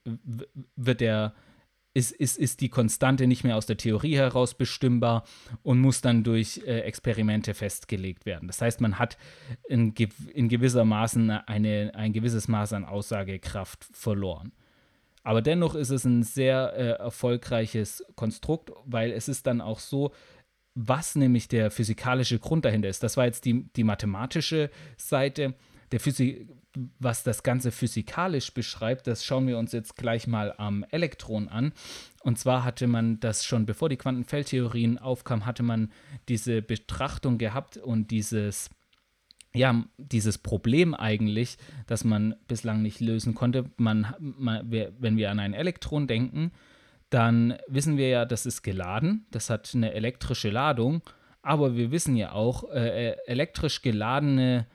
wird 0.76 1.02
der 1.02 1.34
ist, 1.92 2.12
ist, 2.12 2.38
ist 2.38 2.60
die 2.60 2.68
Konstante 2.68 3.26
nicht 3.26 3.42
mehr 3.42 3.56
aus 3.56 3.66
der 3.66 3.76
Theorie 3.76 4.16
heraus 4.16 4.54
bestimmbar 4.54 5.24
und 5.62 5.80
muss 5.80 6.00
dann 6.00 6.22
durch 6.22 6.62
äh, 6.64 6.80
Experimente 6.80 7.54
festgelegt 7.54 8.26
werden. 8.26 8.46
Das 8.46 8.60
heißt, 8.62 8.80
man 8.80 8.98
hat 8.98 9.18
in, 9.68 9.92
in 10.32 10.48
gewisser 10.48 10.84
Maßen 10.84 11.30
eine, 11.30 11.92
ein 11.94 12.12
gewisses 12.12 12.46
Maß 12.48 12.74
an 12.74 12.84
Aussagekraft 12.84 13.84
verloren. 13.92 14.52
Aber 15.22 15.42
dennoch 15.42 15.74
ist 15.74 15.90
es 15.90 16.04
ein 16.04 16.22
sehr 16.22 16.72
äh, 16.74 16.90
erfolgreiches 17.02 18.04
Konstrukt, 18.14 18.70
weil 18.84 19.10
es 19.10 19.28
ist 19.28 19.46
dann 19.46 19.60
auch 19.60 19.80
so, 19.80 20.12
was 20.74 21.16
nämlich 21.16 21.48
der 21.48 21.70
physikalische 21.70 22.38
Grund 22.38 22.64
dahinter 22.64 22.88
ist. 22.88 23.02
Das 23.02 23.16
war 23.16 23.26
jetzt 23.26 23.44
die, 23.44 23.64
die 23.74 23.84
mathematische 23.84 24.70
Seite. 24.96 25.54
Der 25.92 26.00
Physik, 26.00 26.48
was 26.98 27.22
das 27.22 27.42
Ganze 27.42 27.70
physikalisch 27.70 28.52
beschreibt, 28.54 29.06
das 29.06 29.24
schauen 29.24 29.46
wir 29.46 29.58
uns 29.58 29.72
jetzt 29.72 29.96
gleich 29.96 30.26
mal 30.26 30.54
am 30.56 30.84
Elektron 30.90 31.48
an. 31.48 31.72
Und 32.22 32.38
zwar 32.38 32.64
hatte 32.64 32.86
man 32.86 33.20
das 33.20 33.44
schon, 33.44 33.66
bevor 33.66 33.88
die 33.88 33.96
Quantenfeldtheorien 33.96 34.98
aufkamen, 34.98 35.46
hatte 35.46 35.62
man 35.62 35.90
diese 36.28 36.62
Betrachtung 36.62 37.38
gehabt 37.38 37.76
und 37.76 38.10
dieses, 38.10 38.70
ja, 39.54 39.84
dieses 39.96 40.38
Problem 40.38 40.94
eigentlich, 40.94 41.58
das 41.86 42.04
man 42.04 42.34
bislang 42.46 42.82
nicht 42.82 43.00
lösen 43.00 43.34
konnte. 43.34 43.64
Man, 43.76 44.14
man, 44.18 44.70
wenn 44.70 45.16
wir 45.16 45.30
an 45.30 45.40
ein 45.40 45.54
Elektron 45.54 46.06
denken, 46.06 46.52
dann 47.08 47.58
wissen 47.66 47.96
wir 47.96 48.08
ja, 48.08 48.24
das 48.24 48.46
ist 48.46 48.62
geladen, 48.62 49.26
das 49.30 49.50
hat 49.50 49.72
eine 49.74 49.94
elektrische 49.94 50.50
Ladung, 50.50 51.02
aber 51.42 51.76
wir 51.76 51.90
wissen 51.90 52.16
ja 52.16 52.32
auch, 52.32 52.70
äh, 52.70 53.10
äh 53.10 53.16
elektrisch 53.26 53.82
geladene 53.82 54.66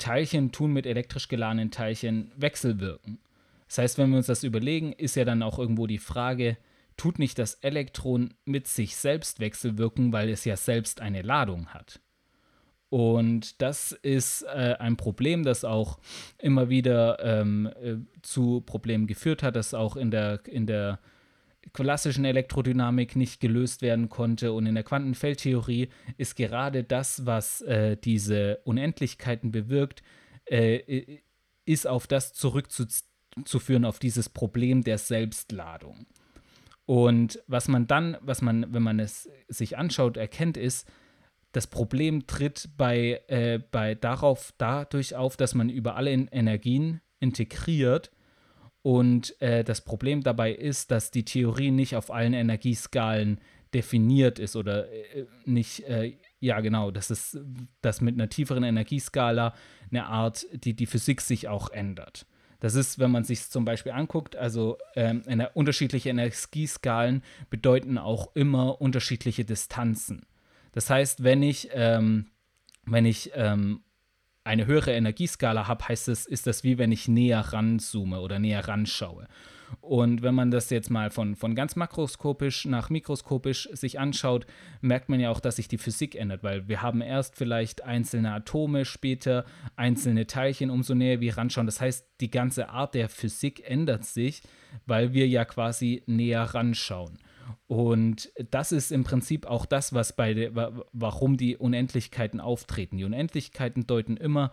Teilchen 0.00 0.50
tun 0.50 0.72
mit 0.72 0.86
elektrisch 0.86 1.28
geladenen 1.28 1.70
Teilchen 1.70 2.32
wechselwirken. 2.36 3.20
Das 3.68 3.78
heißt, 3.78 3.98
wenn 3.98 4.10
wir 4.10 4.16
uns 4.16 4.26
das 4.26 4.42
überlegen, 4.42 4.92
ist 4.92 5.14
ja 5.14 5.24
dann 5.24 5.44
auch 5.44 5.60
irgendwo 5.60 5.86
die 5.86 5.98
Frage, 5.98 6.56
tut 6.96 7.20
nicht 7.20 7.38
das 7.38 7.54
Elektron 7.54 8.34
mit 8.44 8.66
sich 8.66 8.96
selbst 8.96 9.38
wechselwirken, 9.38 10.12
weil 10.12 10.28
es 10.28 10.44
ja 10.44 10.56
selbst 10.56 11.00
eine 11.00 11.22
Ladung 11.22 11.68
hat. 11.68 12.00
Und 12.88 13.62
das 13.62 13.92
ist 13.92 14.42
äh, 14.42 14.74
ein 14.80 14.96
Problem, 14.96 15.44
das 15.44 15.64
auch 15.64 16.00
immer 16.38 16.68
wieder 16.68 17.24
ähm, 17.24 17.70
äh, 17.80 17.98
zu 18.22 18.62
Problemen 18.62 19.06
geführt 19.06 19.44
hat, 19.44 19.54
das 19.54 19.74
auch 19.74 19.94
in 19.94 20.10
der, 20.10 20.40
in 20.46 20.66
der 20.66 20.98
klassischen 21.72 22.24
Elektrodynamik 22.24 23.16
nicht 23.16 23.40
gelöst 23.40 23.82
werden 23.82 24.08
konnte. 24.08 24.52
Und 24.52 24.66
in 24.66 24.74
der 24.74 24.84
Quantenfeldtheorie 24.84 25.88
ist 26.16 26.36
gerade 26.36 26.84
das, 26.84 27.26
was 27.26 27.60
äh, 27.62 27.96
diese 27.96 28.60
Unendlichkeiten 28.64 29.52
bewirkt, 29.52 30.02
äh, 30.46 31.18
ist 31.64 31.86
auf 31.86 32.06
das 32.06 32.32
zurückzuführen, 32.32 33.84
auf 33.84 33.98
dieses 33.98 34.28
Problem 34.28 34.82
der 34.82 34.98
Selbstladung. 34.98 36.06
Und 36.86 37.40
was 37.46 37.68
man 37.68 37.86
dann, 37.86 38.16
was 38.20 38.42
man, 38.42 38.72
wenn 38.74 38.82
man 38.82 38.98
es 38.98 39.28
sich 39.48 39.78
anschaut, 39.78 40.16
erkennt, 40.16 40.56
ist, 40.56 40.88
das 41.52 41.66
Problem 41.66 42.26
tritt 42.26 42.70
bei, 42.76 43.22
äh, 43.28 43.60
bei 43.70 43.94
darauf, 43.94 44.52
dadurch 44.58 45.14
auf, 45.14 45.36
dass 45.36 45.54
man 45.54 45.68
über 45.68 45.96
alle 45.96 46.10
Energien 46.10 47.00
integriert 47.18 48.10
und 48.82 49.40
äh, 49.40 49.62
das 49.62 49.82
Problem 49.82 50.22
dabei 50.22 50.52
ist, 50.52 50.90
dass 50.90 51.10
die 51.10 51.24
Theorie 51.24 51.70
nicht 51.70 51.96
auf 51.96 52.10
allen 52.10 52.32
Energieskalen 52.32 53.40
definiert 53.74 54.38
ist 54.38 54.56
oder 54.56 54.90
äh, 54.90 55.26
nicht, 55.44 55.80
äh, 55.80 56.16
ja 56.40 56.60
genau, 56.60 56.90
dass 56.90 57.10
es 57.10 57.38
dass 57.82 58.00
mit 58.00 58.14
einer 58.14 58.28
tieferen 58.28 58.64
Energieskala 58.64 59.54
eine 59.90 60.06
Art, 60.06 60.46
die 60.52 60.74
die 60.74 60.86
Physik 60.86 61.20
sich 61.20 61.48
auch 61.48 61.70
ändert. 61.70 62.26
Das 62.60 62.74
ist, 62.74 62.98
wenn 62.98 63.10
man 63.10 63.24
sich 63.24 63.48
zum 63.48 63.64
Beispiel 63.64 63.92
anguckt, 63.92 64.36
also 64.36 64.76
ähm, 64.94 65.22
unterschiedliche 65.54 66.10
Energieskalen 66.10 67.22
bedeuten 67.48 67.96
auch 67.96 68.34
immer 68.34 68.80
unterschiedliche 68.82 69.46
Distanzen. 69.46 70.26
Das 70.72 70.90
heißt, 70.90 71.24
wenn 71.24 71.42
ich, 71.42 71.70
ähm, 71.72 72.26
wenn 72.84 73.06
ich 73.06 73.30
ähm, 73.34 73.80
eine 74.50 74.66
höhere 74.66 74.92
Energieskala 74.92 75.68
habe, 75.68 75.88
heißt 75.88 76.08
es, 76.08 76.26
ist 76.26 76.46
das 76.46 76.64
wie 76.64 76.76
wenn 76.76 76.90
ich 76.90 77.06
näher 77.06 77.40
ranzoome 77.40 78.20
oder 78.20 78.38
näher 78.40 78.66
ranschaue. 78.66 79.28
Und 79.80 80.22
wenn 80.22 80.34
man 80.34 80.50
das 80.50 80.68
jetzt 80.70 80.90
mal 80.90 81.10
von, 81.10 81.36
von 81.36 81.54
ganz 81.54 81.76
makroskopisch 81.76 82.64
nach 82.64 82.90
mikroskopisch 82.90 83.68
sich 83.72 84.00
anschaut, 84.00 84.44
merkt 84.80 85.08
man 85.08 85.20
ja 85.20 85.30
auch, 85.30 85.38
dass 85.38 85.56
sich 85.56 85.68
die 85.68 85.78
Physik 85.78 86.16
ändert, 86.16 86.42
weil 86.42 86.66
wir 86.66 86.82
haben 86.82 87.00
erst 87.00 87.36
vielleicht 87.36 87.84
einzelne 87.84 88.32
Atome, 88.32 88.84
später 88.84 89.44
einzelne 89.76 90.26
Teilchen, 90.26 90.70
umso 90.70 90.94
näher 90.94 91.20
wir 91.20 91.36
ranschauen. 91.36 91.66
Das 91.66 91.80
heißt, 91.80 92.04
die 92.20 92.32
ganze 92.32 92.70
Art 92.70 92.94
der 92.94 93.08
Physik 93.08 93.62
ändert 93.64 94.04
sich, 94.04 94.42
weil 94.86 95.12
wir 95.12 95.28
ja 95.28 95.44
quasi 95.44 96.02
näher 96.06 96.42
ranschauen. 96.42 97.18
Und 97.66 98.30
das 98.50 98.72
ist 98.72 98.92
im 98.92 99.04
Prinzip 99.04 99.46
auch 99.46 99.66
das, 99.66 99.92
was 99.92 100.14
bei 100.14 100.34
der, 100.34 100.84
warum 100.92 101.36
die 101.36 101.56
Unendlichkeiten 101.56 102.40
auftreten. 102.40 102.96
Die 102.96 103.04
Unendlichkeiten 103.04 103.86
deuten 103.86 104.16
immer 104.16 104.52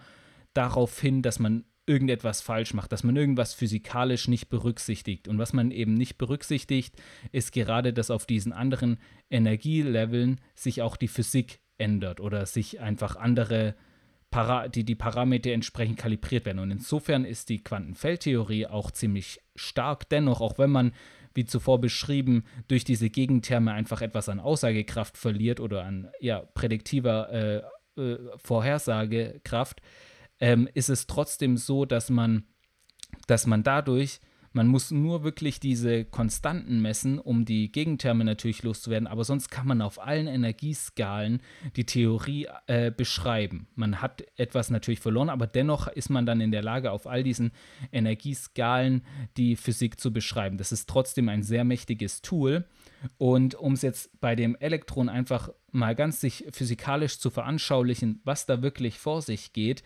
darauf 0.53 0.99
hin, 0.99 1.21
dass 1.21 1.39
man 1.39 1.65
irgendetwas 1.87 2.41
falsch 2.41 2.73
macht, 2.73 2.91
dass 2.91 3.03
man 3.03 3.15
irgendwas 3.15 3.53
physikalisch 3.53 4.27
nicht 4.27 4.49
berücksichtigt. 4.49 5.27
Und 5.27 5.39
was 5.39 5.53
man 5.53 5.71
eben 5.71 5.93
nicht 5.93 6.17
berücksichtigt, 6.17 6.95
ist 7.31 7.53
gerade, 7.53 7.93
dass 7.93 8.11
auf 8.11 8.25
diesen 8.25 8.51
anderen 8.51 8.97
Energieleveln 9.29 10.41
sich 10.53 10.81
auch 10.81 10.97
die 10.97 11.07
Physik 11.07 11.61
ändert 11.77 12.19
oder 12.19 12.45
sich 12.45 12.81
einfach 12.81 13.15
andere 13.15 13.75
Para 14.29 14.67
die, 14.67 14.83
die 14.83 14.95
Parameter 14.95 15.51
entsprechend 15.51 15.97
kalibriert 15.97 16.45
werden. 16.45 16.59
Und 16.59 16.71
insofern 16.71 17.23
ist 17.23 17.47
die 17.47 17.63
Quantenfeldtheorie 17.63 18.67
auch 18.67 18.91
ziemlich 18.91 19.39
stark. 19.55 20.09
Dennoch, 20.09 20.41
auch 20.41 20.57
wenn 20.57 20.69
man 20.69 20.91
wie 21.37 21.45
zuvor 21.45 21.79
beschrieben, 21.79 22.43
durch 22.67 22.83
diese 22.83 23.09
Gegentherme 23.09 23.71
einfach 23.71 24.01
etwas 24.01 24.27
an 24.27 24.39
Aussagekraft 24.39 25.17
verliert 25.17 25.59
oder 25.59 25.85
an 25.85 26.09
ja, 26.19 26.39
prädiktiver 26.39 27.31
äh, 27.31 28.01
äh, 28.01 28.17
Vorhersagekraft, 28.37 29.81
ähm, 30.39 30.67
ist 30.73 30.89
es 30.89 31.05
trotzdem 31.05 31.55
so, 31.55 31.85
dass 31.85 32.09
man, 32.09 32.43
dass 33.27 33.45
man 33.45 33.61
dadurch 33.61 34.19
man 34.57 34.67
muss 34.67 34.89
nur 34.89 35.23
wirklich 35.23 35.59
diese 35.59 36.03
Konstanten 36.03 36.81
messen, 36.81 37.19
um 37.19 37.45
die 37.45 37.71
Gegentherme 37.71 38.25
natürlich 38.25 38.63
loszuwerden, 38.63 39.07
aber 39.07 39.23
sonst 39.23 39.51
kann 39.51 39.67
man 39.67 39.83
auf 39.83 40.01
allen 40.01 40.25
Energieskalen 40.25 41.43
die 41.75 41.85
Theorie 41.85 42.47
äh, 42.65 42.89
beschreiben. 42.89 43.67
Man 43.75 44.01
hat 44.01 44.23
etwas 44.35 44.71
natürlich 44.71 44.99
verloren, 44.99 45.29
aber 45.29 45.45
dennoch 45.45 45.87
ist 45.87 46.09
man 46.09 46.25
dann 46.25 46.41
in 46.41 46.51
der 46.51 46.63
Lage, 46.63 46.91
auf 46.91 47.05
all 47.05 47.21
diesen 47.21 47.51
Energieskalen 47.91 49.03
die 49.37 49.55
Physik 49.55 49.99
zu 49.99 50.11
beschreiben. 50.11 50.57
Das 50.57 50.71
ist 50.71 50.89
trotzdem 50.89 51.29
ein 51.29 51.43
sehr 51.43 51.63
mächtiges 51.63 52.23
Tool. 52.23 52.65
Und 53.19 53.53
um 53.53 53.73
es 53.73 53.83
jetzt 53.83 54.19
bei 54.19 54.35
dem 54.35 54.55
Elektron 54.55 55.07
einfach 55.07 55.51
mal 55.71 55.93
ganz 55.93 56.19
sich 56.19 56.47
physikalisch 56.51 57.19
zu 57.19 57.29
veranschaulichen, 57.29 58.21
was 58.23 58.47
da 58.47 58.63
wirklich 58.63 58.97
vor 58.97 59.21
sich 59.21 59.53
geht, 59.53 59.83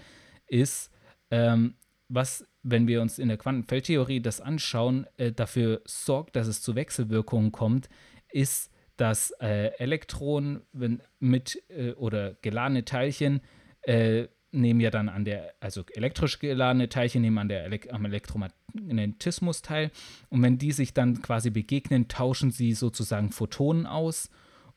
ist, 0.48 0.92
ähm, 1.30 1.76
was 2.14 2.46
wenn 2.64 2.88
wir 2.88 3.02
uns 3.02 3.18
in 3.20 3.28
der 3.28 3.38
Quantenfeldtheorie 3.38 4.22
das 4.22 4.42
anschauen, 4.42 5.08
äh, 5.18 5.32
dafür 5.32 5.82
sorgt, 5.86 6.36
dass 6.36 6.48
es 6.48 6.62
zu 6.62 6.76
Wechselwirkungen 6.76 7.52
kommt, 7.52 7.90
ist, 8.32 8.72
dass 8.98 9.32
äh, 9.42 9.72
Elektronen 9.80 10.62
wenn, 10.74 11.02
mit 11.20 11.62
äh, 11.70 11.94
oder 11.94 12.36
geladene 12.42 12.86
Teilchen 12.86 13.42
äh, 13.82 14.28
nehmen 14.52 14.80
ja 14.82 14.92
dann 14.92 15.10
an 15.10 15.26
der, 15.26 15.54
also 15.60 15.84
elektrisch 15.94 16.40
geladene 16.40 16.90
Teilchen 16.90 17.22
nehmen 17.22 17.38
an 17.38 17.48
der 17.48 17.70
am 17.90 18.06
Elektromagnetismus 18.06 19.62
teil. 19.62 19.92
Und 20.30 20.44
wenn 20.44 20.58
die 20.58 20.74
sich 20.74 20.94
dann 20.94 21.22
quasi 21.22 21.50
begegnen, 21.50 22.10
tauschen 22.10 22.52
sie 22.52 22.74
sozusagen 22.74 23.32
Photonen 23.32 23.88
aus. 23.88 24.30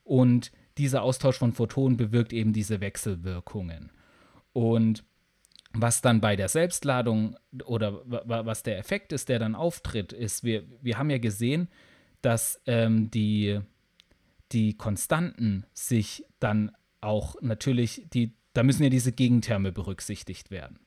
Und 0.03 0.51
dieser 0.77 1.03
Austausch 1.03 1.37
von 1.37 1.51
Photonen 1.51 1.97
bewirkt 1.97 2.31
eben 2.31 2.53
diese 2.53 2.79
Wechselwirkungen. 2.79 3.91
Und 4.53 5.03
was 5.75 6.01
dann 6.01 6.21
bei 6.21 6.35
der 6.35 6.47
Selbstladung 6.47 7.37
oder 7.65 8.01
was 8.05 8.63
der 8.63 8.77
Effekt 8.77 9.11
ist, 9.11 9.29
der 9.29 9.39
dann 9.39 9.55
auftritt, 9.55 10.13
ist, 10.13 10.43
wir, 10.43 10.63
wir 10.81 10.97
haben 10.97 11.09
ja 11.09 11.17
gesehen, 11.17 11.67
dass 12.21 12.61
ähm, 12.65 13.11
die, 13.11 13.59
die 14.51 14.77
Konstanten 14.77 15.65
sich 15.73 16.25
dann 16.39 16.71
auch 17.01 17.35
natürlich, 17.41 18.07
die, 18.13 18.33
da 18.53 18.63
müssen 18.63 18.83
ja 18.83 18.89
diese 18.89 19.11
Gegentherme 19.11 19.71
berücksichtigt 19.71 20.49
werden. 20.49 20.79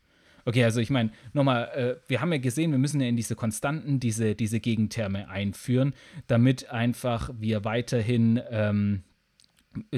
Okay, 0.45 0.65
also 0.65 0.81
ich 0.81 0.91
meine, 0.91 1.11
nochmal, 1.35 1.69
äh, 1.75 2.09
wir 2.09 2.21
haben 2.21 2.33
ja 2.33 2.39
gesehen, 2.39 2.71
wir 2.71 2.79
müssen 2.79 3.01
ja 3.01 3.07
in 3.07 3.17
diese 3.17 3.37
Konstanten 3.37 4.01
diese, 4.01 4.35
diese 4.35 4.61
Gegentherme 4.61 5.29
einführen, 5.29 5.93
damit 6.27 6.71
einfach 6.71 7.31
wir 7.39 7.65
weiterhin 7.65 8.41
ähm, 8.51 9.03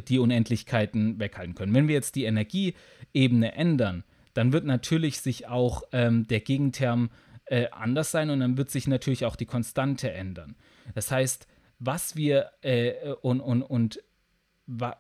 die 0.08 0.18
Unendlichkeiten 0.18 1.20
weghalten 1.20 1.54
können. 1.54 1.72
Wenn 1.72 1.86
wir 1.86 1.94
jetzt 1.94 2.16
die 2.16 2.24
Energieebene 2.24 3.52
ändern, 3.52 4.04
dann 4.34 4.52
wird 4.52 4.64
natürlich 4.64 5.20
sich 5.20 5.46
auch 5.48 5.82
ähm, 5.92 6.26
der 6.26 6.40
Gegenterm 6.40 7.10
äh, 7.46 7.68
anders 7.70 8.10
sein 8.10 8.30
und 8.30 8.40
dann 8.40 8.56
wird 8.56 8.70
sich 8.70 8.86
natürlich 8.86 9.24
auch 9.24 9.36
die 9.36 9.46
Konstante 9.46 10.12
ändern. 10.12 10.56
Das 10.94 11.10
heißt, 11.10 11.46
was 11.78 12.16
wir 12.16 12.50
äh, 12.62 13.12
und, 13.22 13.40
und, 13.40 13.62
und 13.62 14.02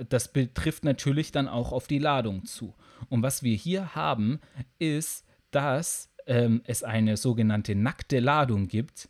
das 0.08 0.32
betrifft 0.32 0.84
natürlich 0.84 1.30
dann 1.30 1.46
auch 1.46 1.70
auf 1.70 1.86
die 1.86 2.00
Ladung 2.00 2.44
zu. 2.44 2.74
Und 3.08 3.22
was 3.22 3.44
wir 3.44 3.54
hier 3.54 3.94
haben, 3.94 4.40
ist, 4.78 5.24
dass 5.52 6.12
ähm, 6.26 6.62
es 6.64 6.82
eine 6.82 7.16
sogenannte 7.16 7.76
nackte 7.76 8.18
Ladung 8.18 8.66
gibt 8.66 9.08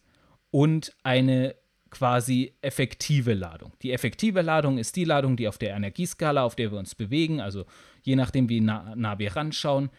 und 0.50 0.94
eine 1.02 1.54
quasi 1.90 2.54
effektive 2.62 3.34
Ladung. 3.34 3.72
Die 3.82 3.92
effektive 3.92 4.42
Ladung 4.42 4.78
ist 4.78 4.96
die 4.96 5.04
Ladung, 5.04 5.36
die 5.36 5.48
auf 5.48 5.58
der 5.58 5.74
Energieskala, 5.74 6.44
auf 6.44 6.56
der 6.56 6.72
wir 6.72 6.78
uns 6.78 6.94
bewegen, 6.94 7.40
also 7.40 7.66
je 8.02 8.16
nachdem, 8.16 8.48
wie 8.48 8.60
nah, 8.60 8.94
nah 8.96 9.18
wir 9.18 9.36
ranschauen, 9.36 9.90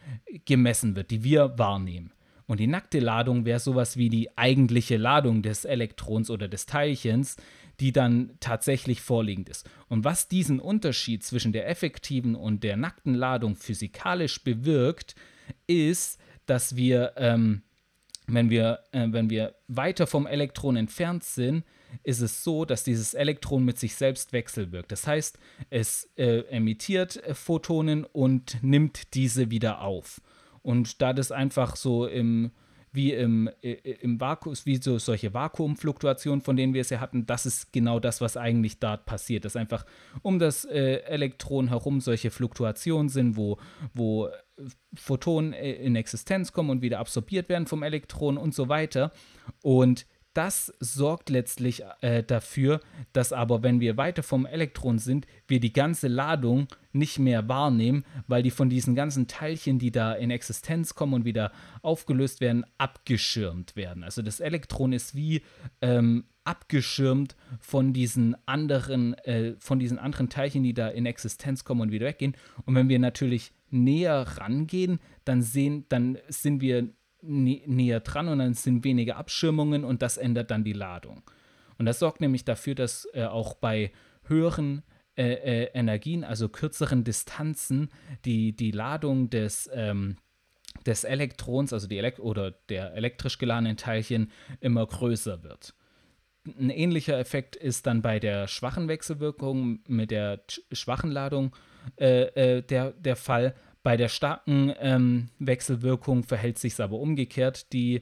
gemessen 0.46 0.96
wird, 0.96 1.12
die 1.12 1.24
wir 1.24 1.58
wahrnehmen. 1.58 2.14
Und 2.48 2.60
die 2.60 2.68
nackte 2.68 3.00
Ladung 3.00 3.46
wäre 3.46 3.60
sowas 3.60 3.96
wie 3.96 4.10
die 4.10 4.38
eigentliche 4.38 4.98
Ladung 4.98 5.42
des 5.42 5.64
Elektrons 5.64 6.30
oder 6.30 6.50
des 6.50 6.66
Teilchens, 6.66 7.38
die 7.80 7.92
dann 7.92 8.34
tatsächlich 8.40 9.02
vorliegend 9.02 9.50
ist. 9.50 9.70
Und 9.88 10.04
was 10.04 10.28
diesen 10.28 10.60
Unterschied 10.60 11.24
zwischen 11.24 11.54
der 11.54 11.70
effektiven 11.70 12.36
und 12.36 12.64
der 12.64 12.78
nackten 12.78 13.16
Ladung 13.16 13.56
physikalisch 13.56 14.44
bewirkt, 14.44 15.16
ist, 15.66 16.20
dass 16.46 16.76
wir, 16.76 17.14
ähm, 17.16 17.64
wenn, 18.28 18.50
wir 18.50 18.80
äh, 18.92 19.08
wenn 19.10 19.30
wir 19.30 19.56
weiter 19.68 20.06
vom 20.06 20.28
Elektron 20.28 20.76
entfernt 20.76 21.24
sind, 21.24 21.64
ist 22.04 22.22
es 22.22 22.44
so, 22.44 22.66
dass 22.66 22.84
dieses 22.84 23.14
Elektron 23.14 23.64
mit 23.64 23.80
sich 23.80 23.96
selbst 23.96 24.34
wechselwirkt. 24.34 24.92
Das 24.92 25.08
heißt, 25.08 25.38
es 25.70 26.10
äh, 26.18 26.40
emittiert 26.50 27.18
äh, 27.24 27.34
Photonen 27.34 28.06
und 28.06 28.58
nimmt 28.62 29.14
diese 29.14 29.52
wieder 29.52 29.82
auf. 29.82 30.22
Und 30.62 31.02
da 31.02 31.14
das 31.14 31.32
einfach 31.32 31.76
so 31.76 32.06
im, 32.06 32.52
wie 32.92 33.14
im, 33.14 33.50
äh, 33.62 33.74
im 34.02 34.20
Vakuum, 34.20 34.54
wie 34.66 34.78
so 34.78 34.98
solche 35.00 35.34
Vakuumfluktuationen, 35.34 36.42
von 36.42 36.56
denen 36.56 36.74
wir 36.74 36.82
es 36.82 36.90
ja 36.90 37.00
hatten, 37.00 37.26
das 37.26 37.46
ist 37.46 37.72
genau 37.72 38.00
das, 38.00 38.22
was 38.22 38.38
eigentlich 38.38 38.80
dort 38.80 39.06
passiert. 39.06 39.46
Dass 39.46 39.56
einfach 39.56 39.86
um 40.22 40.40
das 40.40 40.66
äh, 40.66 40.98
Elektron 41.04 41.70
herum 41.70 42.02
solche 42.02 42.32
Fluktuationen 42.32 43.10
sind, 43.10 43.38
wo, 43.38 43.58
wo 43.94 44.30
Photonen 44.94 45.54
äh, 45.54 45.74
in 45.74 45.96
Existenz 45.96 46.52
kommen 46.52 46.70
und 46.70 46.82
wieder 46.82 47.00
absorbiert 47.00 47.50
werden 47.50 47.66
vom 47.66 47.84
Elektron 47.84 48.38
und 48.38 48.54
so 48.54 48.70
weiter. 48.70 49.12
Und 49.62 50.06
das 50.34 50.74
sorgt 50.80 51.30
letztlich 51.30 51.84
äh, 52.02 52.24
dafür, 52.24 52.80
dass 53.12 53.34
aber, 53.34 53.64
wenn 53.64 53.80
wir 53.80 53.98
weiter 53.98 54.24
vom 54.24 54.46
Elektron 54.46 54.98
sind, 54.98 55.28
wir 55.48 55.60
die 55.60 55.74
ganze 55.74 56.08
Ladung 56.08 56.68
nicht 56.94 57.20
mehr 57.20 57.50
wahrnehmen, 57.50 58.06
weil 58.28 58.44
die 58.44 58.52
von 58.52 58.70
diesen 58.70 58.96
ganzen 58.96 59.28
Teilchen, 59.28 59.78
die 59.80 59.92
da 59.92 60.14
in 60.14 60.32
Existenz 60.32 60.96
kommen 60.96 61.14
und 61.14 61.26
wieder 61.26 61.52
aufgelöst 61.82 62.40
werden, 62.40 62.66
abgeschirmt 62.78 63.76
werden. 63.76 64.04
Also 64.04 64.22
das 64.22 64.40
Elektron 64.40 64.94
ist 64.94 65.16
wie 65.16 65.42
ähm, 65.82 66.26
abgeschirmt 66.44 67.36
von 67.60 67.94
diesen 67.94 68.36
anderen, 68.48 69.14
äh, 69.26 69.56
von 69.60 69.80
diesen 69.80 70.00
anderen 70.00 70.30
Teilchen, 70.30 70.64
die 70.64 70.74
da 70.74 70.88
in 70.88 71.06
Existenz 71.06 71.64
kommen 71.64 71.82
und 71.82 71.92
wieder 71.92 72.08
weggehen. 72.08 72.36
Und 72.66 72.76
wenn 72.76 72.90
wir 72.90 73.00
natürlich 73.00 73.52
näher 73.70 74.26
rangehen, 74.38 75.00
dann 75.26 75.42
sehen, 75.42 75.86
dann 75.90 76.18
sind 76.28 76.62
wir 76.62 76.90
näher 77.22 78.00
dran 78.00 78.28
und 78.28 78.40
dann 78.40 78.54
sind 78.54 78.84
weniger 78.84 79.18
Abschirmungen 79.18 79.84
und 79.84 80.02
das 80.02 80.18
ändert 80.18 80.52
dann 80.52 80.64
die 80.64 80.74
Ladung. 80.74 81.24
Und 81.78 81.86
das 81.86 82.00
sorgt 82.00 82.22
nämlich 82.22 82.46
dafür, 82.46 82.76
dass 82.76 83.08
äh, 83.14 83.26
auch 83.26 83.56
bei 83.56 83.92
höheren 84.26 84.84
äh, 85.18 85.34
äh, 85.34 85.72
Energien, 85.74 86.24
also 86.24 86.50
kürzeren 86.50 87.04
Distanzen, 87.04 87.90
die, 88.24 88.56
die 88.56 88.72
Ladung 88.72 89.30
des, 89.30 89.70
ähm, 89.74 90.18
des 90.86 91.04
Elektrons, 91.04 91.74
also 91.74 91.88
die 91.88 91.98
Elekt 91.98 92.20
oder 92.20 92.52
der 92.70 92.94
elektrisch 92.94 93.38
geladenen 93.38 93.78
Teilchen, 93.78 94.32
immer 94.60 94.86
größer 94.86 95.44
wird. 95.44 95.74
Ein 96.46 96.70
ähnlicher 96.70 97.20
Effekt 97.20 97.56
ist 97.56 97.86
dann 97.88 98.02
bei 98.02 98.20
der 98.20 98.48
schwachen 98.48 98.88
Wechselwirkung 98.88 99.80
mit 99.88 100.12
der 100.12 100.44
schwachen 100.72 101.12
Ladung 101.12 101.56
äh, 102.00 102.58
äh, 102.58 102.62
der, 102.64 102.92
der 102.92 103.16
Fall, 103.16 103.54
bei 103.84 103.98
der 103.98 104.10
starken 104.10 104.74
ähm, 104.80 105.30
Wechselwirkung 105.40 106.24
verhält 106.24 106.60
sich 106.60 106.74
es 106.74 106.80
aber 106.80 107.00
umgekehrt. 107.00 107.74
Die, 107.74 108.02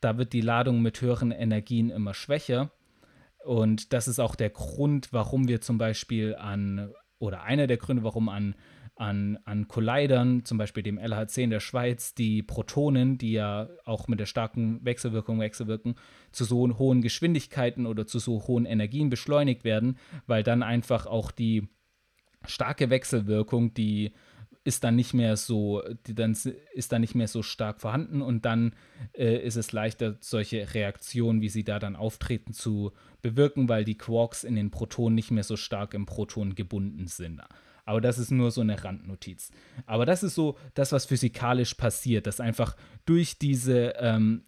da 0.00 0.18
wird 0.18 0.32
die 0.32 0.40
Ladung 0.40 0.82
mit 0.82 1.00
höheren 1.00 1.30
Energien 1.30 1.90
immer 1.90 2.14
schwächer. 2.14 2.70
Und 3.44 3.92
das 3.92 4.08
ist 4.08 4.18
auch 4.18 4.34
der 4.34 4.50
Grund, 4.50 5.12
warum 5.12 5.48
wir 5.48 5.60
zum 5.60 5.78
Beispiel 5.78 6.34
an, 6.34 6.92
oder 7.18 7.42
einer 7.42 7.66
der 7.66 7.76
Gründe, 7.76 8.02
warum 8.02 8.28
an, 8.28 8.54
an, 8.96 9.38
an 9.44 9.66
Collidern, 9.66 10.44
zum 10.44 10.58
Beispiel 10.58 10.82
dem 10.82 10.98
LHC 10.98 11.44
in 11.44 11.50
der 11.50 11.60
Schweiz, 11.60 12.14
die 12.14 12.42
Protonen, 12.42 13.16
die 13.16 13.32
ja 13.32 13.68
auch 13.84 14.08
mit 14.08 14.20
der 14.20 14.26
starken 14.26 14.84
Wechselwirkung 14.84 15.40
wechselwirken, 15.40 15.94
zu 16.32 16.44
so 16.44 16.78
hohen 16.78 17.00
Geschwindigkeiten 17.00 17.86
oder 17.86 18.06
zu 18.06 18.18
so 18.18 18.46
hohen 18.46 18.66
Energien 18.66 19.08
beschleunigt 19.08 19.64
werden, 19.64 19.96
weil 20.26 20.42
dann 20.42 20.62
einfach 20.62 21.06
auch 21.06 21.30
die 21.30 21.68
starke 22.44 22.90
Wechselwirkung, 22.90 23.72
die 23.72 24.12
ist 24.62 24.84
dann 24.84 24.96
nicht 24.96 25.14
mehr 25.14 25.36
so, 25.36 25.82
die 26.06 26.14
dann 26.14 26.36
ist 26.74 26.92
dann 26.92 27.00
nicht 27.00 27.14
mehr 27.14 27.28
so 27.28 27.42
stark 27.42 27.80
vorhanden 27.80 28.20
und 28.20 28.44
dann 28.44 28.74
äh, 29.12 29.38
ist 29.38 29.56
es 29.56 29.72
leichter, 29.72 30.16
solche 30.20 30.74
Reaktionen, 30.74 31.40
wie 31.40 31.48
sie 31.48 31.64
da 31.64 31.78
dann 31.78 31.96
auftreten, 31.96 32.52
zu 32.52 32.92
bewirken, 33.22 33.68
weil 33.68 33.84
die 33.84 33.96
Quarks 33.96 34.44
in 34.44 34.56
den 34.56 34.70
Protonen 34.70 35.14
nicht 35.14 35.30
mehr 35.30 35.44
so 35.44 35.56
stark 35.56 35.94
im 35.94 36.04
Proton 36.04 36.54
gebunden 36.54 37.06
sind. 37.06 37.40
Aber 37.84 38.00
das 38.00 38.18
ist 38.18 38.30
nur 38.30 38.50
so 38.50 38.60
eine 38.60 38.84
Randnotiz. 38.84 39.50
Aber 39.86 40.04
das 40.04 40.22
ist 40.22 40.34
so 40.34 40.58
das, 40.74 40.92
was 40.92 41.06
physikalisch 41.06 41.74
passiert, 41.74 42.26
dass 42.26 42.38
einfach 42.38 42.76
durch 43.06 43.38
diese 43.38 43.94
ähm, 43.96 44.44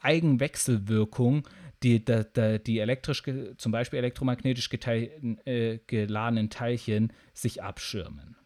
Eigenwechselwirkung 0.00 1.48
die, 1.82 2.04
die, 2.04 2.60
die 2.64 2.78
elektrisch, 2.78 3.22
zum 3.56 3.72
Beispiel 3.72 3.98
elektromagnetisch 3.98 4.68
geteil, 4.68 5.38
äh, 5.44 5.78
geladenen 5.86 6.50
Teilchen 6.50 7.12
sich 7.32 7.62
abschirmen. 7.62 8.36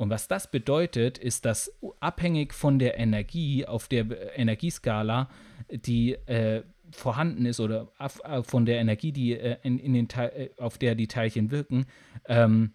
Und 0.00 0.08
was 0.08 0.28
das 0.28 0.50
bedeutet, 0.50 1.18
ist, 1.18 1.44
dass 1.44 1.76
abhängig 2.00 2.54
von 2.54 2.78
der 2.78 2.98
Energie 2.98 3.66
auf 3.66 3.86
der 3.86 4.38
Energieskala, 4.38 5.28
die 5.70 6.14
äh, 6.24 6.62
vorhanden 6.90 7.44
ist 7.44 7.60
oder 7.60 7.92
äh, 7.98 8.42
von 8.42 8.64
der 8.64 8.80
Energie, 8.80 9.12
die 9.12 9.34
äh, 9.34 9.58
in, 9.62 9.78
in 9.78 9.92
den 9.92 10.08
äh, 10.08 10.48
auf 10.56 10.78
der 10.78 10.94
die 10.94 11.06
Teilchen 11.06 11.50
wirken, 11.50 11.84
ähm, 12.24 12.72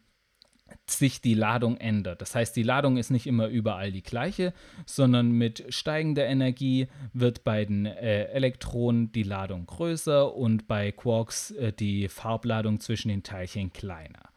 sich 0.87 1.19
die 1.19 1.33
Ladung 1.33 1.77
ändert. 1.77 2.21
Das 2.21 2.35
heißt, 2.35 2.55
die 2.55 2.61
Ladung 2.61 2.95
ist 2.95 3.09
nicht 3.09 3.25
immer 3.25 3.47
überall 3.47 3.91
die 3.91 4.03
gleiche, 4.03 4.53
sondern 4.85 5.31
mit 5.31 5.65
steigender 5.69 6.27
Energie 6.27 6.89
wird 7.13 7.43
bei 7.43 7.65
den 7.65 7.87
äh, 7.87 8.25
Elektronen 8.25 9.11
die 9.13 9.23
Ladung 9.23 9.65
größer 9.65 10.31
und 10.35 10.67
bei 10.67 10.91
Quarks 10.91 11.49
äh, 11.49 11.73
die 11.73 12.07
Farbladung 12.07 12.79
zwischen 12.81 13.09
den 13.09 13.23
Teilchen 13.23 13.73
kleiner. 13.73 14.29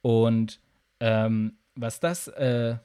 Und 0.00 0.58
ähm, 1.00 1.57
was 1.80 2.00
das 2.00 2.28
äh, 2.28 2.76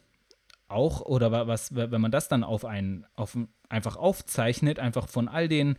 auch, 0.67 1.01
oder 1.01 1.47
was, 1.47 1.75
wenn 1.75 2.01
man 2.01 2.11
das 2.11 2.27
dann 2.27 2.43
auf 2.43 2.65
ein, 2.65 3.05
auf 3.15 3.37
einfach 3.69 3.95
aufzeichnet, 3.95 4.79
einfach 4.79 5.07
von 5.07 5.27
all 5.27 5.47
den 5.47 5.77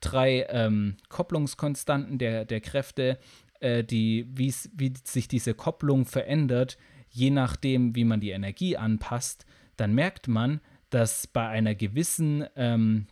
drei 0.00 0.46
ähm, 0.50 0.96
Kopplungskonstanten 1.08 2.18
der, 2.18 2.44
der 2.44 2.60
Kräfte, 2.60 3.18
äh, 3.60 3.82
die, 3.82 4.26
wie 4.30 4.52
sich 5.04 5.28
diese 5.28 5.54
Kopplung 5.54 6.04
verändert, 6.04 6.76
je 7.08 7.30
nachdem, 7.30 7.94
wie 7.94 8.04
man 8.04 8.20
die 8.20 8.30
Energie 8.30 8.76
anpasst, 8.76 9.46
dann 9.76 9.94
merkt 9.94 10.28
man, 10.28 10.60
dass 10.90 11.26
bei 11.26 11.48
einer 11.48 11.74
gewissen 11.74 12.44
ähm, 12.56 13.06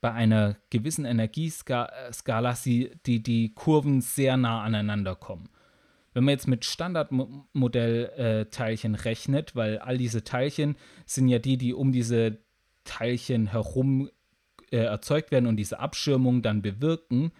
bei 0.00 0.12
einer 0.12 0.56
gewissen 0.70 1.04
Energieskala 1.04 2.54
sie, 2.54 2.92
die, 3.04 3.22
die 3.22 3.54
Kurven 3.54 4.00
sehr 4.00 4.38
nah 4.38 4.62
aneinander 4.62 5.14
kommen. 5.14 5.50
Wenn 6.12 6.24
man 6.24 6.32
jetzt 6.32 6.48
mit 6.48 6.64
Standardmodellteilchen 6.64 8.94
äh, 8.94 8.98
rechnet, 8.98 9.54
weil 9.54 9.78
all 9.78 9.96
diese 9.96 10.24
Teilchen 10.24 10.74
sind 11.06 11.28
ja 11.28 11.38
die, 11.38 11.56
die 11.56 11.72
um 11.72 11.92
diese 11.92 12.38
Teilchen 12.84 13.46
herum 13.46 14.10
äh, 14.70 14.78
erzeugt 14.78 15.30
werden 15.30 15.46
und 15.46 15.56
diese 15.56 15.78
Abschirmung 15.78 16.42
dann 16.42 16.62
bewirken, 16.62 17.30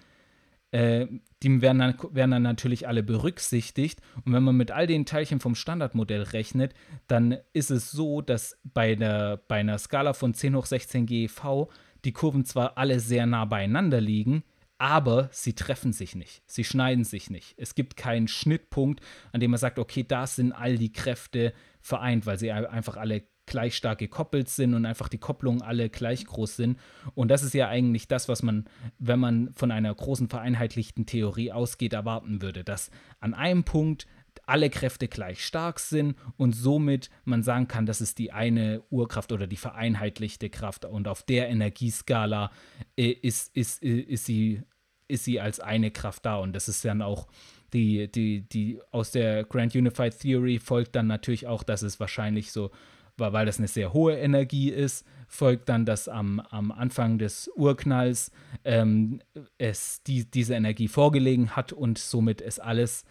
äh, 0.72 1.06
die 1.42 1.62
werden 1.62 1.78
dann, 1.78 1.94
werden 2.12 2.30
dann 2.30 2.42
natürlich 2.42 2.86
alle 2.86 3.02
berücksichtigt. 3.02 4.00
Und 4.24 4.32
wenn 4.32 4.42
man 4.42 4.56
mit 4.56 4.70
all 4.70 4.86
den 4.86 5.06
Teilchen 5.06 5.40
vom 5.40 5.54
Standardmodell 5.54 6.22
rechnet, 6.22 6.74
dann 7.08 7.38
ist 7.52 7.70
es 7.70 7.90
so, 7.90 8.20
dass 8.20 8.58
bei, 8.62 8.94
der, 8.94 9.40
bei 9.48 9.60
einer 9.60 9.78
Skala 9.78 10.12
von 10.12 10.34
10 10.34 10.54
hoch 10.54 10.66
16 10.66 11.06
GeV 11.06 11.68
die 12.04 12.12
Kurven 12.12 12.44
zwar 12.44 12.78
alle 12.78 13.00
sehr 13.00 13.26
nah 13.26 13.44
beieinander 13.44 14.00
liegen, 14.00 14.44
aber 14.80 15.28
sie 15.30 15.52
treffen 15.52 15.92
sich 15.92 16.14
nicht, 16.14 16.42
sie 16.46 16.64
schneiden 16.64 17.04
sich 17.04 17.28
nicht. 17.28 17.54
Es 17.58 17.74
gibt 17.74 17.98
keinen 17.98 18.28
Schnittpunkt, 18.28 19.04
an 19.30 19.40
dem 19.40 19.50
man 19.50 19.60
sagt, 19.60 19.78
okay, 19.78 20.04
da 20.08 20.26
sind 20.26 20.52
all 20.52 20.78
die 20.78 20.90
Kräfte 20.90 21.52
vereint, 21.82 22.24
weil 22.24 22.38
sie 22.38 22.50
einfach 22.50 22.96
alle 22.96 23.24
gleich 23.44 23.76
stark 23.76 23.98
gekoppelt 23.98 24.48
sind 24.48 24.72
und 24.72 24.86
einfach 24.86 25.10
die 25.10 25.18
Kopplungen 25.18 25.60
alle 25.60 25.90
gleich 25.90 26.24
groß 26.24 26.56
sind. 26.56 26.78
Und 27.14 27.28
das 27.28 27.42
ist 27.42 27.52
ja 27.52 27.68
eigentlich 27.68 28.08
das, 28.08 28.26
was 28.26 28.42
man, 28.42 28.64
wenn 28.98 29.20
man 29.20 29.52
von 29.52 29.70
einer 29.70 29.94
großen 29.94 30.30
vereinheitlichten 30.30 31.04
Theorie 31.04 31.52
ausgeht, 31.52 31.92
erwarten 31.92 32.40
würde, 32.40 32.64
dass 32.64 32.90
an 33.18 33.34
einem 33.34 33.64
Punkt 33.64 34.06
alle 34.46 34.70
Kräfte 34.70 35.08
gleich 35.08 35.44
stark 35.44 35.80
sind 35.80 36.16
und 36.36 36.52
somit 36.52 37.10
man 37.24 37.42
sagen 37.42 37.68
kann, 37.68 37.86
das 37.86 38.00
ist 38.00 38.18
die 38.18 38.32
eine 38.32 38.82
Urkraft 38.90 39.32
oder 39.32 39.46
die 39.46 39.56
vereinheitlichte 39.56 40.50
Kraft 40.50 40.84
und 40.84 41.08
auf 41.08 41.22
der 41.22 41.48
Energieskala 41.48 42.50
äh, 42.96 43.10
ist, 43.10 43.54
ist, 43.56 43.82
äh, 43.82 44.00
ist, 44.00 44.26
sie, 44.26 44.62
ist 45.08 45.24
sie 45.24 45.40
als 45.40 45.60
eine 45.60 45.90
Kraft 45.90 46.26
da. 46.26 46.36
Und 46.36 46.54
das 46.54 46.68
ist 46.68 46.84
dann 46.84 47.02
auch 47.02 47.28
die, 47.72 48.10
die, 48.10 48.42
die 48.48 48.80
aus 48.90 49.12
der 49.12 49.44
Grand 49.44 49.74
Unified 49.74 50.18
Theory 50.18 50.58
folgt 50.58 50.96
dann 50.96 51.06
natürlich 51.06 51.46
auch, 51.46 51.62
dass 51.62 51.82
es 51.82 52.00
wahrscheinlich 52.00 52.52
so 52.52 52.70
weil 53.16 53.44
das 53.44 53.58
eine 53.58 53.68
sehr 53.68 53.92
hohe 53.92 54.16
Energie 54.16 54.70
ist, 54.70 55.04
folgt 55.28 55.68
dann, 55.68 55.84
dass 55.84 56.08
am, 56.08 56.40
am 56.40 56.72
Anfang 56.72 57.18
des 57.18 57.50
Urknalls 57.54 58.32
ähm, 58.64 59.20
es 59.58 60.02
die, 60.04 60.24
diese 60.24 60.54
Energie 60.54 60.88
vorgelegen 60.88 61.54
hat 61.54 61.74
und 61.74 61.98
somit 61.98 62.40
es 62.40 62.58
alles 62.58 63.02
äh, 63.02 63.06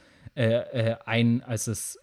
äh, 0.47 0.95
ein, 1.05 1.43
als 1.43 1.67
es 1.67 1.99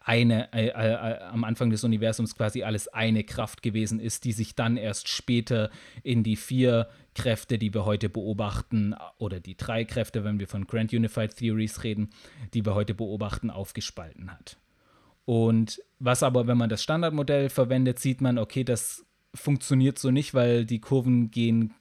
eine, 0.00 0.52
äh, 0.52 0.68
äh, 0.68 1.22
am 1.22 1.44
Anfang 1.44 1.70
des 1.70 1.84
Universums 1.84 2.34
quasi 2.34 2.62
alles 2.62 2.88
eine 2.88 3.24
Kraft 3.24 3.62
gewesen 3.62 4.00
ist, 4.00 4.24
die 4.24 4.32
sich 4.32 4.54
dann 4.54 4.76
erst 4.76 5.08
später 5.08 5.70
in 6.02 6.22
die 6.22 6.36
vier 6.36 6.88
Kräfte, 7.14 7.58
die 7.58 7.72
wir 7.72 7.84
heute 7.84 8.08
beobachten, 8.08 8.94
oder 9.18 9.40
die 9.40 9.56
drei 9.56 9.84
Kräfte, 9.84 10.24
wenn 10.24 10.40
wir 10.40 10.48
von 10.48 10.66
Grand 10.66 10.92
Unified 10.92 11.36
Theories 11.36 11.84
reden, 11.84 12.10
die 12.52 12.64
wir 12.64 12.74
heute 12.74 12.94
beobachten, 12.94 13.50
aufgespalten 13.50 14.32
hat. 14.32 14.58
Und 15.24 15.80
was 15.98 16.22
aber, 16.22 16.46
wenn 16.46 16.58
man 16.58 16.68
das 16.68 16.82
Standardmodell 16.82 17.48
verwendet, 17.48 17.98
sieht 17.98 18.20
man, 18.20 18.38
okay, 18.38 18.64
das 18.64 19.04
funktioniert 19.34 19.98
so 19.98 20.10
nicht, 20.10 20.34
weil 20.34 20.64
die 20.64 20.80
Kurven 20.80 21.30
gehen 21.30 21.74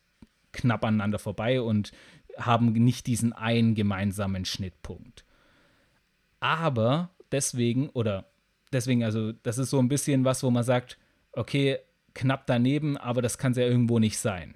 knapp 0.52 0.86
aneinander 0.86 1.20
vorbei 1.20 1.62
und 1.62 1.92
haben 2.38 2.74
nicht 2.74 3.08
diesen 3.08 3.34
einen 3.34 3.76
gemeinsamen 3.76 4.46
Schnittpunkt. 4.46 5.25
Aber 6.46 7.10
deswegen, 7.32 7.90
oder 7.90 8.28
deswegen, 8.72 9.04
also 9.04 9.32
das 9.32 9.58
ist 9.58 9.72
so 9.72 9.80
ein 9.80 9.88
bisschen 9.88 10.26
was, 10.26 10.44
wo 10.44 10.52
man 10.52 10.64
sagt, 10.64 11.00
okay, 11.32 11.80
knapp 12.14 12.46
daneben, 12.46 12.98
aber 12.98 13.24
das 13.24 13.40
kann 13.40 13.54
es 13.54 13.58
ja 13.58 13.64
irgendwo 13.64 13.98
nicht 13.98 14.20
sein. 14.20 14.56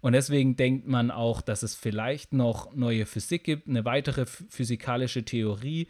Und 0.00 0.14
deswegen 0.14 0.56
denkt 0.56 0.88
man 0.88 1.12
auch, 1.12 1.40
dass 1.40 1.62
es 1.62 1.76
vielleicht 1.76 2.32
noch 2.32 2.74
neue 2.74 3.06
Physik 3.06 3.44
gibt, 3.44 3.68
eine 3.68 3.84
weitere 3.84 4.26
physikalische 4.26 5.24
Theorie, 5.24 5.86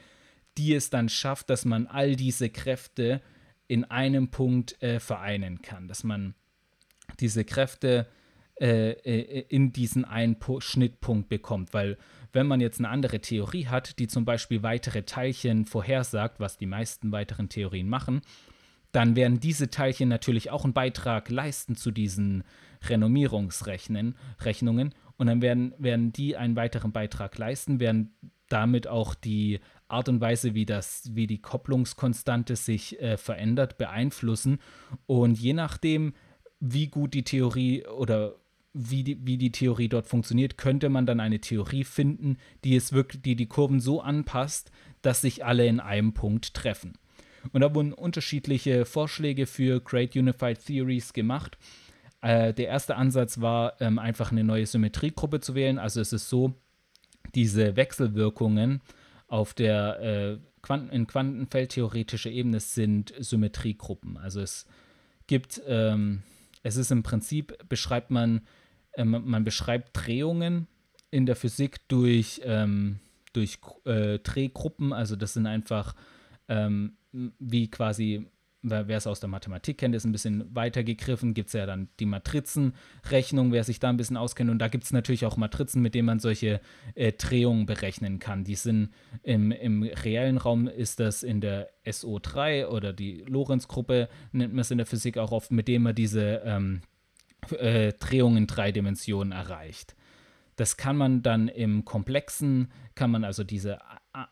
die 0.59 0.75
es 0.75 0.91
dann 0.91 1.09
schafft, 1.09 1.49
dass 1.49 1.65
man 1.65 1.87
all 1.87 2.15
diese 2.15 2.51
Kräfte 2.51 3.23
in 3.69 3.85
einem 3.85 4.29
Punkt 4.29 4.83
äh, 4.83 5.01
vereinen 5.01 5.63
kann, 5.63 5.89
dass 5.89 6.05
man 6.05 6.35
diese 7.21 7.47
Kräfte 7.47 8.07
äh, 8.61 8.91
äh 8.91 9.45
in 9.49 9.73
diesen 9.73 10.05
einen 10.05 10.37
Schnittpunkt 10.59 11.29
bekommt, 11.29 11.75
weil 11.75 11.97
wenn 12.33 12.47
man 12.47 12.61
jetzt 12.61 12.79
eine 12.79 12.89
andere 12.89 13.21
Theorie 13.21 13.67
hat, 13.67 13.99
die 13.99 14.07
zum 14.07 14.25
Beispiel 14.25 14.63
weitere 14.63 15.03
Teilchen 15.03 15.65
vorhersagt, 15.65 16.41
was 16.41 16.59
die 16.59 16.67
meisten 16.67 17.11
weiteren 17.11 17.49
Theorien 17.49 17.89
machen, 17.89 18.21
dann 18.93 19.17
werden 19.17 19.41
diese 19.41 19.71
Teilchen 19.71 20.09
natürlich 20.09 20.51
auch 20.51 20.65
einen 20.65 20.73
Beitrag 20.73 21.31
leisten 21.31 21.77
zu 21.77 21.91
diesen 21.91 22.45
Renommierungsrechnungen 22.85 24.15
und 25.17 25.27
dann 25.27 25.43
werden, 25.43 25.75
werden 25.79 26.13
die 26.13 26.37
einen 26.37 26.57
weiteren 26.57 26.93
Beitrag 26.93 27.37
leisten, 27.37 27.81
werden 27.81 28.15
damit 28.49 28.87
auch 28.87 29.15
die 29.15 29.61
Art 29.89 30.09
und 30.09 30.21
Weise, 30.21 30.55
wie, 30.55 30.65
das, 30.65 31.11
wie 31.15 31.27
die 31.27 31.41
Kopplungskonstante 31.41 32.57
sich 32.57 33.01
äh, 33.01 33.17
verändert, 33.17 33.79
beeinflussen. 33.79 34.59
Und 35.07 35.39
je 35.39 35.55
nachdem, 35.55 36.15
wie 36.61 36.89
gut 36.89 37.15
die 37.15 37.25
Theorie 37.25 37.87
oder 37.87 38.37
wie 38.79 39.03
die, 39.03 39.27
wie 39.27 39.37
die 39.37 39.53
Theorie 39.53 39.89
dort 39.89 40.07
funktioniert, 40.07 40.57
könnte 40.57 40.89
man 40.89 41.05
dann 41.05 41.21
eine 41.21 41.41
Theorie 41.41 41.85
finden, 41.85 42.39
die 42.65 42.77
es 42.77 42.93
wirklich, 42.93 43.23
die 43.23 43.35
die 43.35 43.47
Kurven 43.47 43.81
so 43.81 44.01
anpasst, 44.01 44.71
dass 45.03 45.21
sich 45.21 45.45
alle 45.45 45.67
in 45.67 45.81
einem 45.81 46.15
Punkt 46.15 46.55
treffen. 46.55 46.95
Und 47.53 47.61
da 47.61 47.75
wurden 47.75 47.93
unterschiedliche 47.93 48.85
Vorschläge 48.85 49.47
für 49.47 49.81
Great 49.81 50.17
Unified 50.17 50.65
Theories 50.65 51.13
gemacht. 51.13 51.59
Äh, 52.21 52.53
der 52.55 52.69
erste 52.69 52.97
Ansatz 52.97 53.41
war, 53.41 53.81
ähm, 53.81 53.99
einfach 53.99 54.33
eine 54.33 54.45
neue 54.45 54.67
Symmetriegruppe 54.67 55.41
zu 55.41 55.55
wählen. 55.55 55.79
Also 55.79 56.01
es 56.01 56.13
ist 56.13 56.29
so, 56.29 56.55
diese 57.35 57.77
Wechselwirkungen 57.77 58.81
auf 59.29 59.55
der 59.55 60.01
äh, 60.01 60.39
Quanten 60.63 60.91
in 60.91 61.07
quantenfeldtheoretischer 61.07 62.31
Ebene 62.31 62.61
sind 62.61 63.13
Symmetriegruppen. 63.19 64.17
Also 64.17 64.41
es 64.41 64.67
gibt, 65.27 65.63
ähm, 65.67 66.23
es 66.63 66.77
ist 66.77 66.91
im 66.91 67.03
Prinzip, 67.03 67.57
beschreibt 67.69 68.11
man, 68.11 68.43
äh, 68.99 69.05
man 69.05 69.45
beschreibt 69.45 69.91
Drehungen 69.95 70.67
in 71.11 71.27
der 71.27 71.37
Physik 71.37 71.89
durch, 71.89 72.41
ähm, 72.45 72.99
durch 73.33 73.59
äh, 73.85 74.19
Drehgruppen. 74.19 74.93
Also 74.93 75.17
das 75.17 75.33
sind 75.35 75.47
einfach 75.47 75.95
ähm, 76.49 76.93
wie 77.13 77.71
quasi 77.71 78.27
wer 78.63 78.89
es 78.91 79.07
aus 79.07 79.21
der 79.21 79.29
Mathematik 79.29 79.79
kennt, 79.79 79.95
ist 79.95 80.05
ein 80.05 80.13
bisschen 80.13 80.55
weiter 80.55 80.83
gegriffen, 80.83 81.33
gibt 81.33 81.47
es 81.47 81.53
ja 81.53 81.65
dann 81.65 81.89
die 82.01 82.07
Matrizenrechnung, 82.07 83.53
wer 83.53 83.63
sich 83.63 83.79
da 83.79 83.89
ein 83.89 83.97
bisschen 83.97 84.17
auskennt. 84.17 84.51
Und 84.51 84.59
da 84.59 84.67
gibt 84.67 84.83
es 84.83 84.93
natürlich 84.93 85.25
auch 85.27 85.37
Matrizen, 85.37 85.81
mit 85.81 85.95
denen 85.95 86.07
man 86.07 86.19
solche 86.19 86.61
äh, 86.95 87.13
Drehungen 87.13 87.67
berechnen 87.67 88.19
kann. 88.19 88.43
Die 88.43 88.57
sind 88.57 88.91
im, 89.23 89.53
im 89.53 89.85
reellen 89.85 90.39
Raum 90.39 90.67
ist 90.67 90.99
das 90.99 91.23
in 91.23 91.41
der 91.41 91.71
SO3 91.87 92.67
oder 92.67 92.93
die 92.93 93.25
Lorentz-Gruppe, 93.29 94.09
nennt 94.33 94.53
man 94.53 94.61
es 94.61 94.73
in 94.73 94.79
der 94.79 94.87
Physik 94.87 95.19
auch 95.19 95.31
oft, 95.31 95.53
mit 95.53 95.69
dem 95.69 95.85
man 95.85 95.95
diese 95.95 96.43
ähm, 96.45 96.81
äh, 97.53 97.93
Drehungen 97.93 98.39
in 98.39 98.47
drei 98.47 98.73
Dimensionen 98.73 99.33
erreicht. 99.33 99.95
Das 100.57 100.77
kann 100.77 100.97
man 100.97 101.23
dann 101.23 101.47
im 101.47 101.85
Komplexen, 101.85 102.73
kann 102.97 103.13
man 103.13 103.23
also 103.25 103.45
diese 103.45 103.79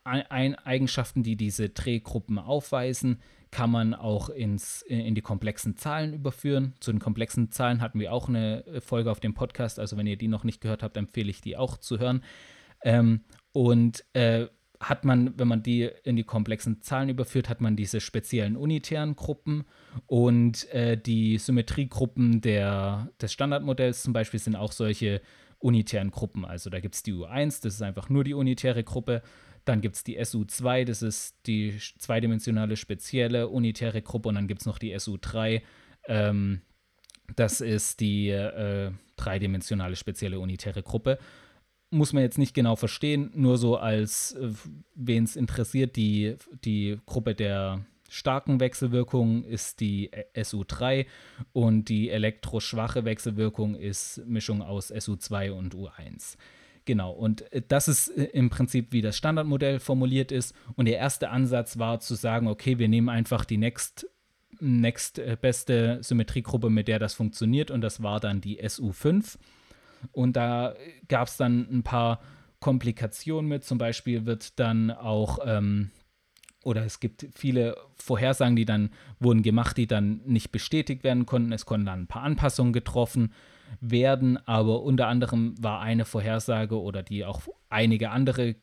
Eigenschaften, 0.03 1.23
die 1.23 1.37
diese 1.37 1.69
Drehgruppen 1.69 2.41
aufweisen, 2.41 3.21
kann 3.53 3.71
man 3.71 3.95
auch 3.95 4.29
ins, 4.29 4.83
in 4.83 5.15
die 5.15 5.23
komplexen 5.23 5.77
Zahlen 5.77 6.13
überführen. 6.13 6.75
Zu 6.81 6.91
den 6.91 6.99
komplexen 6.99 7.53
Zahlen 7.53 7.81
hatten 7.81 8.01
wir 8.01 8.13
auch 8.13 8.29
eine 8.29 8.65
Folge 8.81 9.11
auf 9.11 9.21
dem 9.21 9.35
Podcast. 9.35 9.79
Also 9.79 9.97
wenn 9.97 10.09
ihr 10.09 10.19
die 10.19 10.27
noch 10.27 10.43
nicht 10.43 10.61
gehört 10.61 10.83
habt, 10.83 10.97
empfehle 10.97 11.31
ich 11.31 11.41
die 11.41 11.57
auch 11.57 11.79
zu 11.79 12.01
hören. 12.01 12.25
Ähm, 12.83 13.21
und 13.53 14.05
äh, 14.13 14.49
hat 14.81 15.05
man, 15.05 15.39
wenn 15.39 15.49
man 15.49 15.63
die 15.63 15.91
in 16.05 16.17
die 16.17 16.25
komplexen 16.25 16.83
Zahlen 16.83 17.09
überführt, 17.09 17.49
hat 17.49 17.61
man 17.61 17.77
diese 17.77 18.01
speziellen 18.01 18.57
unitären 18.57 19.17
Gruppen 19.17 19.65
und 20.07 20.69
äh, 20.73 20.97
die 20.99 21.39
Symmetriegruppen 21.39 22.41
der, 22.41 23.11
des 23.21 23.33
Standardmodells 23.33 24.03
zum 24.03 24.13
Beispiel 24.13 24.41
sind 24.41 24.57
auch 24.57 24.73
solche 24.73 25.23
unitären 25.59 26.11
Gruppen. 26.11 26.45
Also 26.45 26.69
da 26.69 26.81
gibt 26.81 26.95
es 26.95 27.03
die 27.03 27.15
U1, 27.15 27.63
das 27.63 27.75
ist 27.75 27.83
einfach 27.83 28.11
nur 28.11 28.25
die 28.25 28.35
unitäre 28.35 28.85
Gruppe 28.85 29.23
dann 29.67 29.81
gibt 29.81 29.97
es 29.97 30.05
die 30.05 30.19
SU2, 30.19 30.85
das 30.85 31.03
ist 31.03 31.37
die 31.47 31.77
zweidimensionale 31.99 32.77
spezielle 32.77 33.49
unitäre 33.49 34.01
Gruppe. 34.01 34.29
Und 34.29 34.37
dann 34.37 34.47
gibt 34.47 34.63
es 34.63 34.67
noch 34.67 34.79
die 34.79 34.97
SU3, 34.97 35.61
ähm, 36.07 36.63
das 37.35 37.61
ist 37.61 37.99
die 37.99 38.31
äh, 38.31 38.93
dreidimensionale 39.17 39.97
spezielle 39.97 40.39
unitäre 40.39 40.85
Gruppe. 40.85 41.19
Muss 41.91 42.13
man 42.13 42.23
jetzt 42.23 42.39
nicht 42.39 42.55
genau 42.55 42.77
verstehen, 42.77 43.31
nur 43.35 43.59
so 43.59 43.77
als, 43.77 44.33
äh, 44.33 44.51
wen 44.95 45.25
es 45.25 45.37
interessiert, 45.37 45.97
die, 45.97 46.37
die 46.65 46.99
Gruppe 47.07 47.35
der 47.35 47.85
starken 48.09 48.61
Wechselwirkung 48.61 49.45
ist 49.45 49.81
die 49.81 50.11
SU3 50.35 51.07
und 51.53 51.89
die 51.89 52.11
elektroschwache 52.11 53.05
Wechselwirkung 53.05 53.75
ist 53.75 54.23
Mischung 54.27 54.63
aus 54.63 54.93
SU2 54.93 55.51
und 55.51 55.75
U1. 55.75 56.37
Genau, 56.87 57.11
und 57.11 57.53
äh, 57.53 57.63
das 57.67 57.89
ist 57.89 58.09
äh, 58.09 58.25
im 58.25 58.49
Prinzip, 58.49 58.93
wie 58.93 59.03
das 59.03 59.17
Standardmodell 59.17 59.81
formuliert 59.81 60.33
ist. 60.33 60.55
Und 60.77 60.87
der 60.87 60.99
erste 60.99 61.31
Ansatz 61.31 61.79
war 61.79 62.01
zu 62.01 62.15
sagen, 62.15 62.47
okay, 62.47 62.79
wir 62.79 62.89
nehmen 62.89 63.09
einfach 63.09 63.45
die 63.45 63.59
nächst 63.59 64.09
nächstbeste 64.59 65.99
Symmetriegruppe, 66.01 66.71
mit 66.71 66.89
der 66.89 66.99
das 66.99 67.13
funktioniert 67.13 67.71
und 67.71 67.83
das 67.83 68.03
war 68.03 68.21
dann 68.21 68.41
die 68.41 68.63
SU5. 68.63 69.37
Und 70.13 70.37
da 70.37 70.75
gab 71.09 71.29
es 71.29 71.37
dann 71.37 71.69
ein 71.71 71.83
paar 71.83 72.21
Komplikationen 72.61 73.49
mit. 73.49 73.65
Zum 73.65 73.79
Beispiel 73.79 74.27
wird 74.27 74.59
dann 74.59 74.91
auch, 74.91 75.39
ähm, 75.45 75.91
oder 76.65 76.85
es 76.85 77.01
gibt 77.01 77.27
viele 77.35 77.77
Vorhersagen, 77.97 78.57
die 78.57 78.65
dann 78.65 78.91
wurden 79.21 79.43
gemacht, 79.43 79.77
die 79.77 79.87
dann 79.87 80.21
nicht 80.25 80.53
bestätigt 80.53 81.05
werden 81.05 81.27
konnten. 81.27 81.53
Es 81.53 81.67
konnten 81.67 81.87
dann 81.87 82.03
ein 82.03 82.07
paar 82.09 82.23
Anpassungen 82.23 82.73
getroffen 82.73 83.33
werden, 83.81 84.37
aber 84.47 84.83
unter 84.83 85.09
anderem 85.09 85.55
war 85.61 85.81
eine 85.81 86.05
Vorhersage 86.05 86.81
oder 86.81 87.03
die 87.03 87.25
auch 87.25 87.43
einige 87.69 88.11
andere 88.11 88.57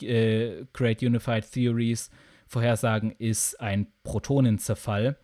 äh, 0.00 0.64
Great 0.72 1.02
Unified 1.02 1.50
Theories 1.50 2.10
Vorhersagen 2.48 3.12
ist 3.12 3.60
ein 3.60 3.88
Protonenzerfall. 4.02 5.18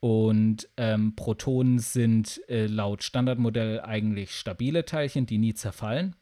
Und 0.00 0.68
ähm, 0.76 1.16
Protonen 1.16 1.78
sind 1.78 2.40
äh, 2.48 2.66
laut 2.66 3.02
Standardmodell 3.02 3.80
eigentlich 3.80 4.32
stabile 4.32 4.84
Teilchen, 4.84 5.26
die 5.26 5.38
nie 5.38 5.54
zerfallen 5.54 6.14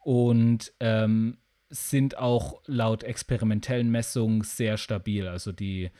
und 0.00 0.72
ähm, 0.80 1.38
sind 1.68 2.18
auch 2.18 2.62
laut 2.66 3.04
experimentellen 3.04 3.90
Messungen 3.90 4.42
sehr 4.42 4.76
stabil. 4.76 5.28
Also 5.28 5.52
die 5.52 5.90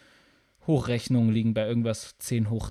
Hochrechnungen 0.67 1.33
liegen 1.33 1.55
bei 1.55 1.67
irgendwas 1.67 2.17
10 2.19 2.51
hoch 2.51 2.71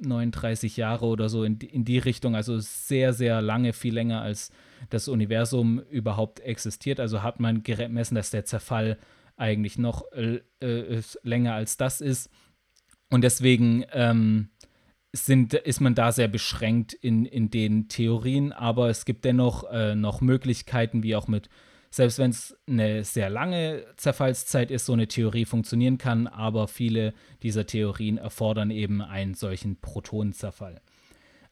39 0.00 0.76
Jahre 0.76 1.06
oder 1.06 1.28
so 1.28 1.44
in, 1.44 1.58
in 1.58 1.84
die 1.84 1.98
Richtung. 1.98 2.36
Also 2.36 2.58
sehr, 2.58 3.12
sehr 3.12 3.42
lange, 3.42 3.72
viel 3.72 3.94
länger 3.94 4.22
als 4.22 4.50
das 4.90 5.08
Universum 5.08 5.80
überhaupt 5.90 6.40
existiert. 6.40 7.00
Also 7.00 7.22
hat 7.22 7.40
man 7.40 7.62
gemessen, 7.62 8.14
dass 8.14 8.30
der 8.30 8.44
Zerfall 8.44 8.98
eigentlich 9.36 9.78
noch 9.78 10.04
äh, 10.12 10.40
äh 10.60 11.02
länger 11.22 11.54
als 11.54 11.76
das 11.76 12.00
ist. 12.00 12.30
Und 13.12 13.20
deswegen 13.24 13.84
ähm, 13.92 14.48
sind, 15.12 15.52
ist 15.52 15.82
man 15.82 15.94
da 15.94 16.12
sehr 16.12 16.28
beschränkt 16.28 16.94
in, 16.94 17.26
in 17.26 17.50
den 17.50 17.88
Theorien, 17.88 18.52
aber 18.54 18.88
es 18.88 19.04
gibt 19.04 19.26
dennoch 19.26 19.70
äh, 19.70 19.94
noch 19.94 20.22
Möglichkeiten, 20.22 21.02
wie 21.02 21.14
auch 21.14 21.28
mit, 21.28 21.50
selbst 21.90 22.18
wenn 22.18 22.30
es 22.30 22.56
eine 22.66 23.04
sehr 23.04 23.28
lange 23.28 23.84
Zerfallszeit 23.98 24.70
ist, 24.70 24.86
so 24.86 24.94
eine 24.94 25.08
Theorie 25.08 25.44
funktionieren 25.44 25.98
kann, 25.98 26.26
aber 26.26 26.68
viele 26.68 27.12
dieser 27.42 27.66
Theorien 27.66 28.16
erfordern 28.16 28.70
eben 28.70 29.02
einen 29.02 29.34
solchen 29.34 29.78
Protonenzerfall. 29.78 30.80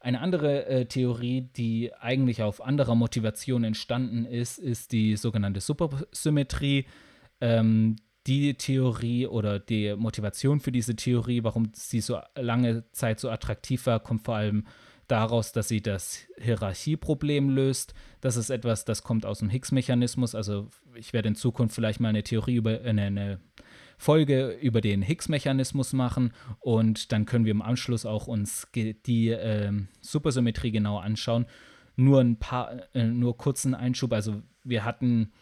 Eine 0.00 0.22
andere 0.22 0.64
äh, 0.64 0.86
Theorie, 0.86 1.50
die 1.58 1.92
eigentlich 1.92 2.42
auf 2.42 2.64
anderer 2.64 2.94
Motivation 2.94 3.64
entstanden 3.64 4.24
ist, 4.24 4.56
ist 4.56 4.92
die 4.92 5.14
sogenannte 5.16 5.60
Supersymmetrie. 5.60 6.86
Ähm, 7.42 7.96
die 8.30 8.54
Theorie 8.54 9.26
oder 9.26 9.58
die 9.58 9.96
Motivation 9.96 10.60
für 10.60 10.70
diese 10.70 10.94
Theorie, 10.94 11.42
warum 11.42 11.72
sie 11.74 12.00
so 12.00 12.20
lange 12.36 12.84
Zeit 12.92 13.18
so 13.18 13.28
attraktiv 13.28 13.86
war, 13.86 13.98
kommt 13.98 14.22
vor 14.22 14.36
allem 14.36 14.68
daraus, 15.08 15.50
dass 15.50 15.66
sie 15.66 15.82
das 15.82 16.20
Hierarchieproblem 16.40 17.50
löst. 17.50 17.92
Das 18.20 18.36
ist 18.36 18.50
etwas, 18.50 18.84
das 18.84 19.02
kommt 19.02 19.26
aus 19.26 19.40
dem 19.40 19.48
Higgs-Mechanismus. 19.48 20.36
Also 20.36 20.70
ich 20.94 21.12
werde 21.12 21.26
in 21.26 21.34
Zukunft 21.34 21.74
vielleicht 21.74 21.98
mal 21.98 22.10
eine 22.10 22.22
Theorie 22.22 22.54
über 22.54 22.80
eine, 22.82 23.02
eine 23.02 23.40
Folge 23.98 24.50
über 24.62 24.80
den 24.80 25.02
Higgs-Mechanismus 25.02 25.92
machen 25.92 26.32
und 26.60 27.10
dann 27.10 27.26
können 27.26 27.44
wir 27.44 27.50
im 27.50 27.62
Anschluss 27.62 28.06
auch 28.06 28.28
uns 28.28 28.68
die 28.76 29.30
äh, 29.30 29.72
Supersymmetrie 30.02 30.70
genau 30.70 30.98
anschauen. 30.98 31.46
Nur 31.96 32.20
ein 32.20 32.38
paar, 32.38 32.94
äh, 32.94 33.06
nur 33.06 33.36
kurzen 33.36 33.74
Einschub. 33.74 34.12
Also 34.12 34.40
wir 34.62 34.84
hatten 34.84 35.32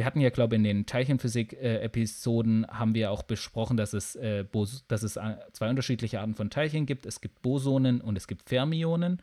wir 0.00 0.06
hatten 0.06 0.20
ja, 0.20 0.30
glaube 0.30 0.54
ich, 0.54 0.60
in 0.60 0.64
den 0.64 0.86
Teilchenphysik-Episoden 0.86 2.66
haben 2.68 2.94
wir 2.94 3.10
auch 3.10 3.22
besprochen, 3.22 3.76
dass 3.76 3.92
es, 3.92 4.16
äh, 4.16 4.46
dass 4.88 5.02
es 5.02 5.16
äh, 5.16 5.36
zwei 5.52 5.68
unterschiedliche 5.68 6.20
Arten 6.20 6.34
von 6.34 6.48
Teilchen 6.48 6.86
gibt. 6.86 7.04
Es 7.04 7.20
gibt 7.20 7.42
Bosonen 7.42 8.00
und 8.00 8.16
es 8.16 8.26
gibt 8.26 8.48
Fermionen. 8.48 9.20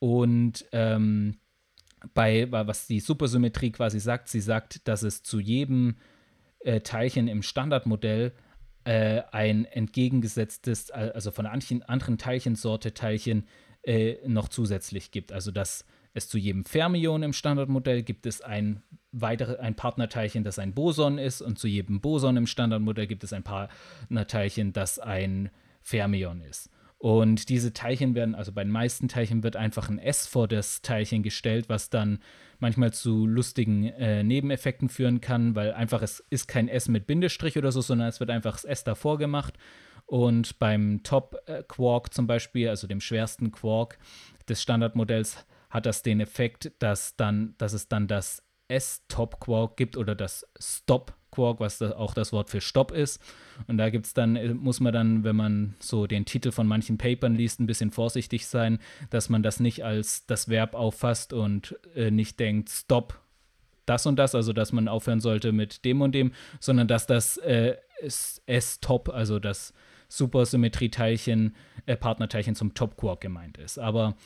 Und 0.00 0.66
ähm, 0.72 1.38
bei, 2.12 2.52
was 2.52 2.86
die 2.86 3.00
Supersymmetrie 3.00 3.70
quasi 3.70 3.98
sagt, 3.98 4.28
sie 4.28 4.42
sagt, 4.42 4.86
dass 4.88 5.04
es 5.04 5.22
zu 5.22 5.40
jedem 5.40 5.96
äh, 6.58 6.82
Teilchen 6.82 7.26
im 7.26 7.42
Standardmodell 7.42 8.32
äh, 8.84 9.22
ein 9.32 9.64
entgegengesetztes, 9.64 10.90
also 10.90 11.30
von 11.30 11.46
einer 11.46 11.62
anderen 11.86 12.18
Teilchensorte 12.18 12.92
Teilchen 12.92 13.48
äh, 13.84 14.16
noch 14.28 14.50
zusätzlich 14.50 15.12
gibt. 15.12 15.32
Also 15.32 15.50
dass 15.50 15.86
es 16.12 16.28
zu 16.28 16.36
jedem 16.36 16.66
Fermion 16.66 17.22
im 17.22 17.32
Standardmodell 17.32 18.02
gibt 18.02 18.26
es 18.26 18.42
ein 18.42 18.82
weitere, 19.20 19.56
ein 19.58 19.74
Partnerteilchen, 19.74 20.44
das 20.44 20.58
ein 20.58 20.74
Boson 20.74 21.18
ist, 21.18 21.40
und 21.40 21.58
zu 21.58 21.68
jedem 21.68 22.00
Boson 22.00 22.36
im 22.36 22.46
Standardmodell 22.46 23.06
gibt 23.06 23.24
es 23.24 23.32
ein 23.32 23.42
Partnerteilchen, 23.42 24.72
das 24.72 24.98
ein 24.98 25.50
Fermion 25.82 26.40
ist. 26.40 26.70
Und 26.98 27.50
diese 27.50 27.74
Teilchen 27.74 28.14
werden, 28.14 28.34
also 28.34 28.50
bei 28.52 28.64
den 28.64 28.72
meisten 28.72 29.08
Teilchen 29.08 29.42
wird 29.42 29.56
einfach 29.56 29.90
ein 29.90 29.98
S 29.98 30.26
vor 30.26 30.48
das 30.48 30.80
Teilchen 30.80 31.22
gestellt, 31.22 31.68
was 31.68 31.90
dann 31.90 32.18
manchmal 32.60 32.94
zu 32.94 33.26
lustigen 33.26 33.84
äh, 33.84 34.22
Nebeneffekten 34.22 34.88
führen 34.88 35.20
kann, 35.20 35.54
weil 35.54 35.74
einfach 35.74 36.00
es 36.00 36.24
ist 36.30 36.48
kein 36.48 36.66
S 36.66 36.88
mit 36.88 37.06
Bindestrich 37.06 37.58
oder 37.58 37.72
so, 37.72 37.82
sondern 37.82 38.08
es 38.08 38.20
wird 38.20 38.30
einfach 38.30 38.52
das 38.52 38.64
S 38.64 38.84
davor 38.84 39.18
gemacht. 39.18 39.58
Und 40.06 40.58
beim 40.58 41.02
Top-Quark 41.02 42.06
äh, 42.06 42.10
zum 42.10 42.26
Beispiel, 42.26 42.70
also 42.70 42.86
dem 42.86 43.02
schwersten 43.02 43.52
Quark 43.52 43.98
des 44.48 44.62
Standardmodells, 44.62 45.44
hat 45.68 45.86
das 45.86 46.02
den 46.02 46.20
Effekt, 46.20 46.72
dass, 46.78 47.16
dann, 47.16 47.54
dass 47.58 47.72
es 47.72 47.88
dann 47.88 48.06
das 48.06 48.43
S-Top-Quark 48.68 49.76
gibt 49.76 49.96
oder 49.96 50.14
das 50.14 50.46
Stop-Quark, 50.58 51.60
was 51.60 51.78
da 51.78 51.92
auch 51.92 52.14
das 52.14 52.32
Wort 52.32 52.50
für 52.50 52.60
Stopp 52.60 52.92
ist. 52.92 53.20
Und 53.66 53.78
da 53.78 53.90
gibt 53.90 54.06
es 54.06 54.14
dann, 54.14 54.36
äh, 54.36 54.54
muss 54.54 54.80
man 54.80 54.92
dann, 54.92 55.24
wenn 55.24 55.36
man 55.36 55.74
so 55.80 56.06
den 56.06 56.24
Titel 56.24 56.50
von 56.50 56.66
manchen 56.66 56.98
Papern 56.98 57.34
liest, 57.34 57.60
ein 57.60 57.66
bisschen 57.66 57.90
vorsichtig 57.90 58.46
sein, 58.46 58.78
dass 59.10 59.28
man 59.28 59.42
das 59.42 59.60
nicht 59.60 59.84
als 59.84 60.26
das 60.26 60.48
Verb 60.48 60.74
auffasst 60.74 61.32
und 61.32 61.78
äh, 61.94 62.10
nicht 62.10 62.40
denkt, 62.40 62.70
Stop, 62.70 63.20
das 63.86 64.06
und 64.06 64.16
das, 64.16 64.34
also 64.34 64.52
dass 64.52 64.72
man 64.72 64.88
aufhören 64.88 65.20
sollte 65.20 65.52
mit 65.52 65.84
dem 65.84 66.00
und 66.00 66.14
dem, 66.14 66.32
sondern 66.60 66.88
dass 66.88 67.06
das 67.06 67.36
äh, 67.38 67.76
S-Top, 68.46 69.08
also 69.10 69.38
das 69.38 69.74
Supersymmetrie-Teilchen, 70.08 71.54
äh, 71.86 71.96
Partnerteilchen 71.96 72.54
zum 72.54 72.74
Top-Quark 72.74 73.20
gemeint 73.20 73.58
ist. 73.58 73.78
Aber 73.78 74.16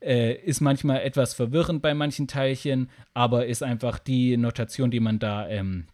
äh, 0.00 0.34
ist 0.34 0.60
manchmal 0.60 1.00
etwas 1.00 1.34
verwirrend 1.34 1.82
bei 1.82 1.94
manchen 1.94 2.28
Teilchen, 2.28 2.90
aber 3.14 3.46
ist 3.46 3.62
einfach 3.62 3.98
die 3.98 4.36
Notation, 4.36 4.90
die 4.90 5.00
man 5.00 5.18
da 5.18 5.48
ähm, 5.48 5.86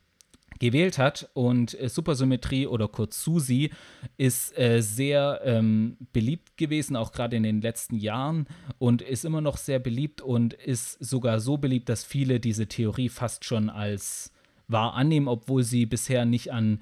gewählt 0.59 0.99
hat. 0.99 1.29
Und 1.35 1.79
äh, 1.81 1.89
Supersymmetrie 1.89 2.67
oder 2.67 2.89
kurz 2.89 3.23
SUSI 3.23 3.71
ist 4.17 4.57
äh, 4.59 4.81
sehr 4.81 5.41
ähm, 5.45 5.97
beliebt 6.13 6.57
gewesen, 6.57 6.97
auch 6.97 7.13
gerade 7.13 7.37
in 7.37 7.43
den 7.43 7.61
letzten 7.61 7.97
Jahren 7.97 8.47
und 8.79 9.03
ist 9.03 9.25
immer 9.25 9.41
noch 9.41 9.57
sehr 9.57 9.79
beliebt 9.79 10.21
und 10.21 10.55
ist 10.55 10.93
sogar 11.05 11.41
so 11.41 11.57
beliebt, 11.57 11.89
dass 11.89 12.05
viele 12.05 12.41
diese 12.41 12.67
Theorie 12.67 13.09
fast 13.09 13.45
schon 13.45 13.71
als 13.71 14.33
wahr 14.67 14.95
annehmen, 14.95 15.29
obwohl 15.29 15.63
sie 15.63 15.87
bisher 15.87 16.25
nicht 16.25 16.53
an 16.53 16.81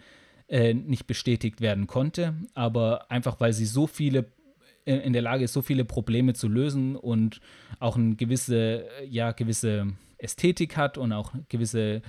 äh, 0.49 0.75
nicht 0.75 1.07
bestätigt 1.09 1.61
werden 1.61 1.89
konnte, 1.89 2.35
aber 2.55 3.11
einfach 3.11 3.41
weil 3.41 3.53
sie 3.53 3.67
so 3.67 3.89
viele 3.89 4.27
in 4.87 5.13
der 5.13 5.23
Lage 5.23 5.45
ist, 5.45 5.53
so 5.53 5.63
viele 5.63 5.85
Probleme 5.85 6.33
zu 6.35 6.49
lösen 6.49 6.97
und 6.97 7.41
auch 7.81 7.97
eine 7.97 8.15
gewisse, 8.15 8.87
ja, 9.09 9.33
gewisse 9.33 9.93
Ästhetik 10.19 10.77
hat 10.77 10.97
und 10.97 11.13
auch 11.13 11.33
gewisse, 11.49 12.03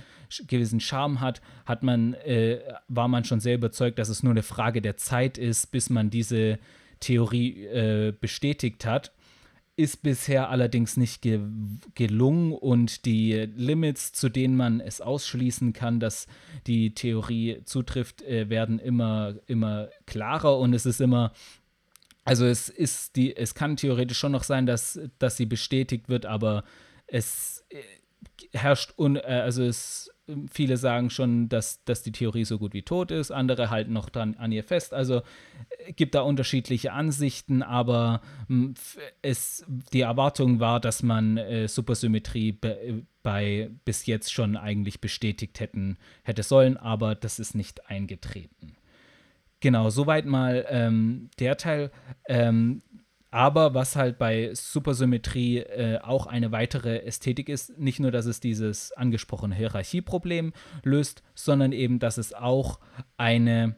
gewissen 0.46 0.80
Charme 0.80 1.20
hat, 1.20 1.42
hat 1.66 1.82
man, 1.82 2.14
äh, 2.14 2.60
war 2.88 3.08
man 3.08 3.24
schon 3.24 3.40
sehr 3.40 3.56
überzeugt, 3.56 3.98
dass 3.98 4.08
es 4.08 4.22
nur 4.22 4.32
eine 4.32 4.42
Frage 4.42 4.80
der 4.80 4.96
Zeit 4.96 5.38
ist, 5.38 5.70
bis 5.72 5.90
man 5.90 6.10
diese 6.10 6.58
Theorie 7.00 7.64
äh, 7.64 8.12
bestätigt 8.18 8.86
hat. 8.86 9.12
Ist 9.76 10.02
bisher 10.02 10.50
allerdings 10.50 10.96
nicht 10.96 11.22
ge 11.22 11.40
gelungen 11.94 12.52
und 12.52 13.04
die 13.04 13.48
Limits, 13.54 14.12
zu 14.12 14.28
denen 14.28 14.56
man 14.56 14.80
es 14.80 15.00
ausschließen 15.00 15.72
kann, 15.72 16.00
dass 16.00 16.26
die 16.66 16.94
Theorie 16.94 17.60
zutrifft, 17.64 18.22
äh, 18.22 18.48
werden 18.48 18.80
immer, 18.80 19.34
immer 19.46 19.88
klarer 20.06 20.58
und 20.58 20.74
es 20.74 20.84
ist 20.86 21.00
immer 21.00 21.32
also 22.28 22.46
es 22.46 22.68
ist 22.68 23.16
die, 23.16 23.36
es 23.36 23.54
kann 23.54 23.76
theoretisch 23.76 24.18
schon 24.18 24.32
noch 24.32 24.44
sein, 24.44 24.66
dass, 24.66 25.00
dass 25.18 25.36
sie 25.36 25.46
bestätigt 25.46 26.08
wird, 26.08 26.26
aber 26.26 26.64
es 27.06 27.64
äh, 27.70 27.82
herrscht 28.52 28.92
un, 28.96 29.16
äh, 29.16 29.20
also 29.20 29.62
es 29.62 30.10
viele 30.50 30.76
sagen 30.76 31.10
schon, 31.10 31.48
dass, 31.48 31.82
dass 31.84 32.02
die 32.02 32.12
Theorie 32.12 32.44
so 32.44 32.58
gut 32.58 32.74
wie 32.74 32.82
tot 32.82 33.10
ist, 33.10 33.30
andere 33.30 33.70
halten 33.70 33.92
noch 33.92 34.10
dran 34.10 34.34
an 34.34 34.52
ihr 34.52 34.64
fest. 34.64 34.92
Also 34.92 35.22
äh, 35.86 35.92
gibt 35.92 36.14
da 36.14 36.20
unterschiedliche 36.20 36.92
Ansichten, 36.92 37.62
aber 37.62 38.20
es, 39.22 39.64
die 39.66 40.02
Erwartung 40.02 40.60
war, 40.60 40.80
dass 40.80 41.02
man 41.02 41.38
äh, 41.38 41.66
Supersymmetrie 41.66 42.52
be, 42.52 43.04
bei 43.22 43.70
bis 43.84 44.06
jetzt 44.06 44.32
schon 44.32 44.56
eigentlich 44.56 45.00
bestätigt 45.00 45.60
hätten, 45.60 45.96
hätte 46.22 46.42
sollen, 46.42 46.76
aber 46.76 47.14
das 47.14 47.38
ist 47.38 47.54
nicht 47.54 47.88
eingetreten. 47.88 48.76
Genau, 49.60 49.90
soweit 49.90 50.24
mal 50.24 50.64
ähm, 50.68 51.30
der 51.38 51.56
Teil. 51.56 51.90
Ähm, 52.28 52.82
aber 53.30 53.74
was 53.74 53.94
halt 53.96 54.18
bei 54.18 54.54
Supersymmetrie 54.54 55.58
äh, 55.58 55.98
auch 56.00 56.26
eine 56.26 56.50
weitere 56.50 57.00
Ästhetik 57.00 57.48
ist, 57.48 57.78
nicht 57.78 58.00
nur, 58.00 58.10
dass 58.10 58.24
es 58.24 58.40
dieses 58.40 58.92
angesprochene 58.92 59.54
Hierarchieproblem 59.54 60.52
löst, 60.82 61.22
sondern 61.34 61.72
eben, 61.72 61.98
dass 61.98 62.16
es 62.16 62.32
auch 62.32 62.80
eine, 63.18 63.76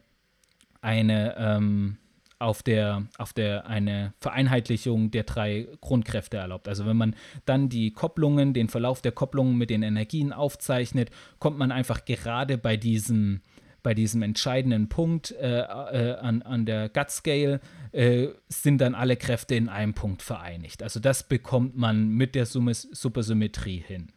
eine, 0.81 1.35
ähm, 1.37 1.97
auf 2.39 2.63
der, 2.63 3.07
auf 3.17 3.33
der 3.33 3.67
eine 3.67 4.13
Vereinheitlichung 4.19 5.11
der 5.11 5.23
drei 5.23 5.67
Grundkräfte 5.81 6.37
erlaubt. 6.37 6.67
Also 6.67 6.85
wenn 6.85 6.97
man 6.97 7.15
dann 7.45 7.69
die 7.69 7.91
Kopplungen, 7.91 8.53
den 8.53 8.67
Verlauf 8.69 9.01
der 9.01 9.11
Kopplungen 9.11 9.57
mit 9.57 9.69
den 9.69 9.83
Energien 9.83 10.33
aufzeichnet, 10.33 11.11
kommt 11.39 11.59
man 11.59 11.71
einfach 11.71 12.05
gerade 12.05 12.57
bei 12.57 12.77
diesem, 12.77 13.41
bei 13.83 13.93
diesem 13.93 14.21
entscheidenden 14.21 14.89
Punkt 14.89 15.31
äh, 15.31 15.59
äh, 15.61 16.15
an, 16.15 16.41
an 16.41 16.65
der 16.65 16.89
Gut 16.89 17.09
Scale 17.09 17.59
äh, 17.91 18.29
sind 18.47 18.79
dann 18.79 18.95
alle 18.95 19.17
Kräfte 19.17 19.55
in 19.55 19.69
einem 19.69 19.93
Punkt 19.93 20.21
vereinigt. 20.21 20.83
Also 20.83 20.99
das 20.99 21.27
bekommt 21.27 21.75
man 21.75 22.09
mit 22.09 22.35
der 22.35 22.45
Supersymmetrie 22.45 23.83
hin. 23.85 24.11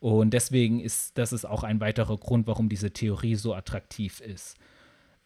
Und 0.00 0.34
deswegen 0.34 0.80
ist 0.80 1.18
das 1.18 1.32
ist 1.32 1.44
auch 1.44 1.62
ein 1.62 1.80
weiterer 1.80 2.18
Grund, 2.18 2.46
warum 2.46 2.68
diese 2.68 2.92
Theorie 2.92 3.34
so 3.34 3.54
attraktiv 3.54 4.20
ist. 4.20 4.56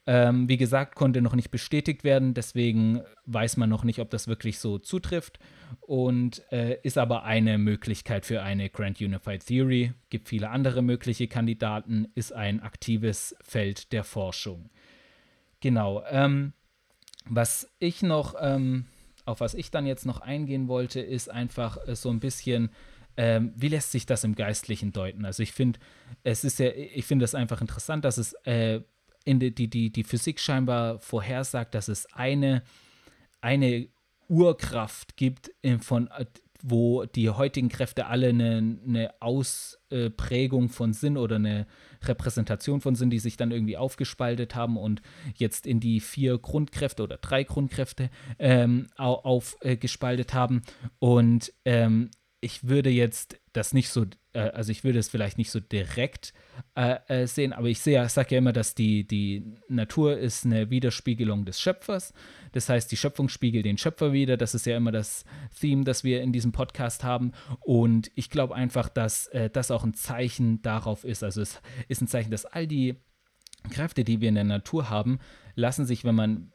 Ähm, 0.04 0.48
wie 0.48 0.56
gesagt, 0.56 0.96
konnte 0.96 1.22
noch 1.22 1.36
nicht 1.36 1.52
bestätigt 1.52 2.02
werden, 2.02 2.34
deswegen 2.34 3.02
weiß 3.26 3.56
man 3.56 3.70
noch 3.70 3.84
nicht, 3.84 4.00
ob 4.00 4.10
das 4.10 4.26
wirklich 4.26 4.58
so 4.58 4.78
zutrifft 4.78 5.38
und 5.80 6.42
äh, 6.50 6.78
ist 6.82 6.98
aber 6.98 7.22
eine 7.22 7.56
Möglichkeit 7.56 8.26
für 8.26 8.42
eine 8.42 8.68
Grand 8.68 9.00
Unified 9.00 9.46
Theory. 9.46 9.92
Gibt 10.10 10.28
viele 10.28 10.50
andere 10.50 10.82
mögliche 10.82 11.28
Kandidaten, 11.28 12.08
ist 12.16 12.32
ein 12.32 12.60
aktives 12.60 13.36
Feld 13.42 13.92
der 13.92 14.02
Forschung. 14.02 14.70
Genau. 15.60 16.02
Ähm, 16.10 16.52
was 17.26 17.70
ich 17.78 18.02
noch, 18.02 18.34
ähm, 18.40 18.86
auf 19.24 19.38
was 19.38 19.54
ich 19.54 19.70
dann 19.70 19.86
jetzt 19.86 20.04
noch 20.04 20.20
eingehen 20.20 20.66
wollte, 20.66 21.00
ist 21.00 21.30
einfach 21.30 21.78
äh, 21.86 21.94
so 21.94 22.10
ein 22.10 22.18
bisschen 22.18 22.70
ähm, 23.16 23.52
wie 23.56 23.68
lässt 23.68 23.92
sich 23.92 24.06
das 24.06 24.24
im 24.24 24.34
Geistlichen 24.34 24.92
deuten? 24.92 25.24
Also 25.24 25.42
ich 25.42 25.52
finde, 25.52 25.78
es 26.24 26.44
ist 26.44 26.58
ja, 26.58 26.70
ich 26.70 27.04
finde 27.04 27.24
es 27.24 27.34
einfach 27.34 27.60
interessant, 27.60 28.04
dass 28.04 28.16
es 28.16 28.32
äh, 28.44 28.80
in 29.24 29.40
die, 29.40 29.54
die, 29.54 29.68
die, 29.68 29.90
die 29.90 30.04
Physik 30.04 30.40
scheinbar 30.40 30.98
vorhersagt, 30.98 31.74
dass 31.74 31.88
es 31.88 32.06
eine, 32.12 32.62
eine 33.40 33.88
Urkraft 34.28 35.16
gibt, 35.16 35.50
von, 35.80 36.08
wo 36.62 37.04
die 37.04 37.28
heutigen 37.28 37.68
Kräfte 37.68 38.06
alle 38.06 38.28
eine, 38.28 38.78
eine 38.86 39.14
Ausprägung 39.20 40.68
von 40.68 40.92
Sinn 40.92 41.16
oder 41.16 41.36
eine 41.36 41.66
Repräsentation 42.04 42.80
von 42.80 42.94
Sinn, 42.94 43.10
die 43.10 43.18
sich 43.18 43.36
dann 43.36 43.50
irgendwie 43.50 43.76
aufgespaltet 43.76 44.54
haben 44.54 44.76
und 44.76 45.02
jetzt 45.36 45.66
in 45.66 45.80
die 45.80 46.00
vier 46.00 46.38
Grundkräfte 46.38 47.02
oder 47.02 47.18
drei 47.18 47.42
Grundkräfte 47.44 48.10
ähm, 48.38 48.88
aufgespaltet 48.96 50.30
äh, 50.30 50.34
haben. 50.34 50.62
Und 51.00 51.52
ähm, 51.64 52.10
ich 52.40 52.68
würde 52.68 52.90
jetzt 52.90 53.40
das 53.52 53.74
nicht 53.74 53.90
so, 53.90 54.06
also 54.38 54.72
ich 54.72 54.84
würde 54.84 54.98
es 54.98 55.08
vielleicht 55.08 55.38
nicht 55.38 55.50
so 55.50 55.60
direkt 55.60 56.32
äh, 56.74 56.96
äh, 57.08 57.26
sehen, 57.26 57.52
aber 57.52 57.68
ich 57.68 57.80
sehe, 57.80 58.08
sage 58.08 58.34
ja 58.34 58.38
immer, 58.38 58.52
dass 58.52 58.74
die, 58.74 59.06
die 59.06 59.44
Natur 59.68 60.18
ist 60.18 60.46
eine 60.46 60.70
Widerspiegelung 60.70 61.44
des 61.44 61.60
Schöpfers. 61.60 62.14
Das 62.52 62.68
heißt, 62.68 62.90
die 62.90 62.96
Schöpfung 62.96 63.28
spiegelt 63.28 63.66
den 63.66 63.78
Schöpfer 63.78 64.12
wieder. 64.12 64.36
Das 64.36 64.54
ist 64.54 64.66
ja 64.66 64.76
immer 64.76 64.92
das 64.92 65.24
Theme, 65.58 65.84
das 65.84 66.04
wir 66.04 66.22
in 66.22 66.32
diesem 66.32 66.52
Podcast 66.52 67.04
haben. 67.04 67.32
Und 67.60 68.10
ich 68.14 68.30
glaube 68.30 68.54
einfach, 68.54 68.88
dass 68.88 69.26
äh, 69.28 69.50
das 69.50 69.70
auch 69.70 69.84
ein 69.84 69.94
Zeichen 69.94 70.62
darauf 70.62 71.04
ist. 71.04 71.22
Also 71.22 71.42
es 71.42 71.60
ist 71.88 72.00
ein 72.00 72.08
Zeichen, 72.08 72.30
dass 72.30 72.46
all 72.46 72.66
die 72.66 72.96
Kräfte, 73.70 74.04
die 74.04 74.20
wir 74.20 74.28
in 74.28 74.34
der 74.34 74.44
Natur 74.44 74.90
haben, 74.90 75.18
lassen 75.54 75.86
sich, 75.86 76.04
wenn 76.04 76.14
man, 76.14 76.52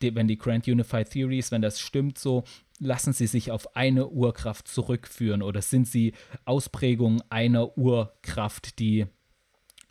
wenn 0.00 0.28
die 0.28 0.38
Grand 0.38 0.66
Unified 0.66 1.10
Theories, 1.10 1.52
wenn 1.52 1.62
das 1.62 1.80
stimmt 1.80 2.18
so, 2.18 2.44
lassen 2.80 3.12
sie 3.12 3.26
sich 3.26 3.52
auf 3.52 3.76
eine 3.76 4.08
Urkraft 4.08 4.66
zurückführen 4.66 5.42
oder 5.42 5.62
sind 5.62 5.86
sie 5.86 6.14
Ausprägungen 6.44 7.22
einer 7.28 7.78
Urkraft, 7.78 8.78
die 8.78 9.06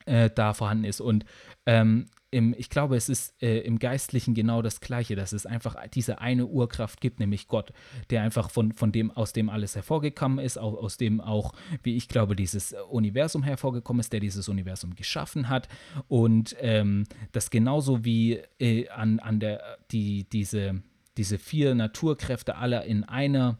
äh, 0.05 0.29
da 0.29 0.53
vorhanden 0.53 0.85
ist? 0.85 0.99
Und 0.99 1.25
ähm, 1.65 2.07
im, 2.31 2.53
ich 2.57 2.69
glaube, 2.69 2.95
es 2.95 3.09
ist 3.09 3.41
äh, 3.41 3.59
im 3.59 3.79
Geistlichen 3.79 4.33
genau 4.33 4.61
das 4.61 4.81
Gleiche, 4.81 5.15
dass 5.15 5.33
es 5.33 5.45
einfach 5.45 5.75
diese 5.87 6.21
eine 6.21 6.45
Urkraft 6.45 7.01
gibt, 7.01 7.19
nämlich 7.19 7.47
Gott, 7.47 7.73
der 8.09 8.21
einfach 8.21 8.51
von, 8.51 8.71
von 8.71 8.91
dem, 8.91 9.09
aus 9.11 9.33
dem 9.33 9.49
alles 9.49 9.75
hervorgekommen 9.75 10.43
ist, 10.43 10.57
auch, 10.57 10.75
aus 10.75 10.97
dem 10.97 11.21
auch, 11.21 11.53
wie 11.81 11.95
ich 11.95 12.07
glaube, 12.07 12.35
dieses 12.35 12.73
Universum 12.89 13.43
hervorgekommen 13.43 13.99
ist, 13.99 14.13
der 14.13 14.19
dieses 14.19 14.47
Universum 14.47 14.95
geschaffen 14.95 15.49
hat. 15.49 15.67
Und 16.07 16.55
ähm, 16.59 17.05
das 17.31 17.49
genauso 17.49 18.05
wie 18.05 18.41
äh, 18.59 18.87
an, 18.89 19.19
an 19.19 19.39
der, 19.39 19.79
die, 19.91 20.25
diese, 20.29 20.83
diese 21.19 21.37
vier 21.37 21.75
Naturkräfte 21.75 22.55
alle 22.55 22.85
in 22.85 23.03
einer 23.03 23.59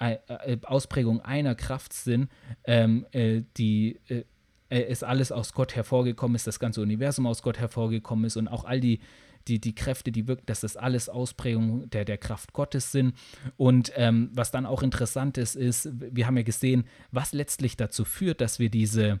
äh, 0.00 0.16
äh, 0.26 0.58
Ausprägung 0.64 1.20
einer 1.20 1.54
Kraft 1.54 1.92
sind, 1.92 2.28
ähm, 2.64 3.06
äh, 3.12 3.42
die 3.56 4.00
äh, 4.08 4.24
ist 4.68 5.04
alles 5.04 5.30
aus 5.30 5.52
Gott 5.52 5.76
hervorgekommen 5.76 6.34
ist, 6.34 6.48
das 6.48 6.58
ganze 6.58 6.82
Universum 6.82 7.28
aus 7.28 7.42
Gott 7.42 7.58
hervorgekommen 7.58 8.24
ist 8.24 8.36
und 8.36 8.48
auch 8.48 8.64
all 8.64 8.80
die, 8.80 8.98
die, 9.46 9.60
die 9.60 9.76
Kräfte, 9.76 10.10
die 10.10 10.26
wirken, 10.26 10.46
dass 10.46 10.62
das 10.62 10.76
alles 10.76 11.08
Ausprägungen 11.08 11.88
der, 11.90 12.04
der 12.04 12.18
Kraft 12.18 12.52
Gottes 12.52 12.90
sind. 12.90 13.14
Und 13.56 13.92
ähm, 13.94 14.30
was 14.34 14.50
dann 14.50 14.66
auch 14.66 14.82
interessant 14.82 15.38
ist, 15.38 15.54
ist, 15.54 15.88
wir 15.92 16.26
haben 16.26 16.36
ja 16.36 16.42
gesehen, 16.42 16.88
was 17.12 17.32
letztlich 17.32 17.76
dazu 17.76 18.04
führt, 18.04 18.40
dass 18.40 18.58
wir 18.58 18.68
diese 18.68 19.20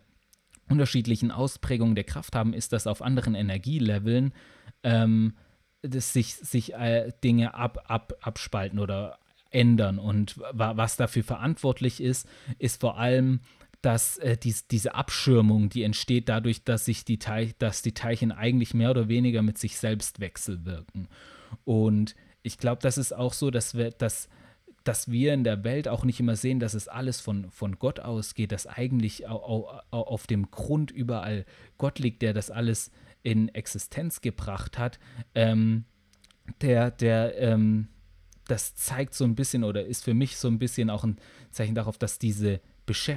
unterschiedlichen 0.68 1.30
Ausprägungen 1.30 1.94
der 1.94 2.02
Kraft 2.02 2.34
haben, 2.34 2.52
ist, 2.52 2.72
dass 2.72 2.88
auf 2.88 3.00
anderen 3.00 3.36
Energieleveln 3.36 4.32
ähm, 4.82 5.34
dass 5.82 6.12
sich, 6.12 6.36
sich 6.36 6.74
äh, 6.74 7.12
Dinge 7.22 7.54
ab, 7.54 7.84
ab, 7.88 8.14
abspalten 8.20 8.78
oder 8.78 9.18
ändern. 9.50 9.98
Und 9.98 10.38
was 10.52 10.96
dafür 10.96 11.24
verantwortlich 11.24 12.00
ist, 12.00 12.28
ist 12.58 12.80
vor 12.80 12.98
allem, 12.98 13.40
dass 13.82 14.18
äh, 14.18 14.36
dies, 14.36 14.66
diese 14.66 14.94
Abschirmung, 14.94 15.68
die 15.68 15.82
entsteht 15.82 16.28
dadurch, 16.28 16.64
dass 16.64 16.84
sich 16.84 17.04
die 17.04 17.18
Teil, 17.18 17.52
dass 17.58 17.82
die 17.82 17.94
Teilchen 17.94 18.32
eigentlich 18.32 18.74
mehr 18.74 18.90
oder 18.90 19.08
weniger 19.08 19.42
mit 19.42 19.58
sich 19.58 19.78
selbst 19.78 20.20
wechselwirken. 20.20 21.08
Und 21.64 22.16
ich 22.42 22.58
glaube, 22.58 22.82
das 22.82 22.98
ist 22.98 23.12
auch 23.12 23.32
so, 23.32 23.50
dass 23.50 23.76
wir, 23.76 23.90
dass, 23.90 24.28
dass 24.84 25.10
wir 25.10 25.34
in 25.34 25.44
der 25.44 25.64
Welt 25.64 25.88
auch 25.88 26.04
nicht 26.04 26.20
immer 26.20 26.36
sehen, 26.36 26.58
dass 26.58 26.74
es 26.74 26.88
alles 26.88 27.20
von, 27.20 27.50
von 27.50 27.78
Gott 27.78 28.00
ausgeht, 28.00 28.52
dass 28.52 28.66
eigentlich 28.66 29.28
au, 29.28 29.68
au, 29.90 30.00
auf 30.00 30.26
dem 30.26 30.50
Grund 30.50 30.90
überall 30.90 31.44
Gott 31.78 31.98
liegt, 31.98 32.22
der 32.22 32.34
das 32.34 32.50
alles 32.50 32.90
in 33.26 33.48
Existenz 33.48 34.20
gebracht 34.20 34.78
hat, 34.78 35.00
ähm, 35.34 35.84
der, 36.60 36.92
der, 36.92 37.36
ähm, 37.40 37.88
das 38.46 38.76
zeigt 38.76 39.14
so 39.14 39.24
ein 39.24 39.34
bisschen 39.34 39.64
oder 39.64 39.84
ist 39.84 40.04
für 40.04 40.14
mich 40.14 40.36
so 40.36 40.46
ein 40.46 40.60
bisschen 40.60 40.90
auch 40.90 41.02
ein 41.02 41.16
Zeichen 41.50 41.74
darauf, 41.74 41.98
dass 41.98 42.20
diese 42.20 42.60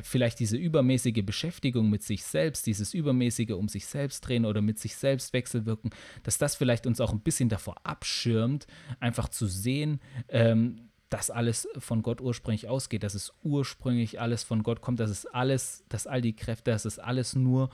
vielleicht 0.01 0.39
diese 0.39 0.57
übermäßige 0.57 1.23
Beschäftigung 1.23 1.91
mit 1.91 2.01
sich 2.01 2.23
selbst, 2.23 2.65
dieses 2.65 2.95
übermäßige 2.95 3.51
um 3.51 3.69
sich 3.69 3.85
selbst 3.85 4.21
drehen 4.21 4.45
oder 4.45 4.61
mit 4.61 4.79
sich 4.79 4.95
selbst 4.95 5.31
wechselwirken, 5.31 5.91
dass 6.23 6.39
das 6.39 6.55
vielleicht 6.55 6.87
uns 6.87 6.99
auch 6.99 7.13
ein 7.13 7.19
bisschen 7.19 7.49
davor 7.49 7.75
abschirmt, 7.83 8.65
einfach 8.99 9.29
zu 9.29 9.45
sehen, 9.45 10.01
ähm, 10.27 10.89
dass 11.09 11.29
alles 11.29 11.67
von 11.77 12.01
Gott 12.01 12.19
ursprünglich 12.19 12.67
ausgeht, 12.67 13.03
dass 13.03 13.13
es 13.13 13.31
ursprünglich 13.43 14.19
alles 14.19 14.41
von 14.41 14.63
Gott 14.63 14.81
kommt, 14.81 14.99
dass 14.99 15.11
es 15.11 15.27
alles, 15.27 15.85
dass 15.87 16.07
all 16.07 16.21
die 16.21 16.35
Kräfte, 16.35 16.71
dass 16.71 16.85
es 16.85 16.97
alles 16.97 17.35
nur 17.35 17.69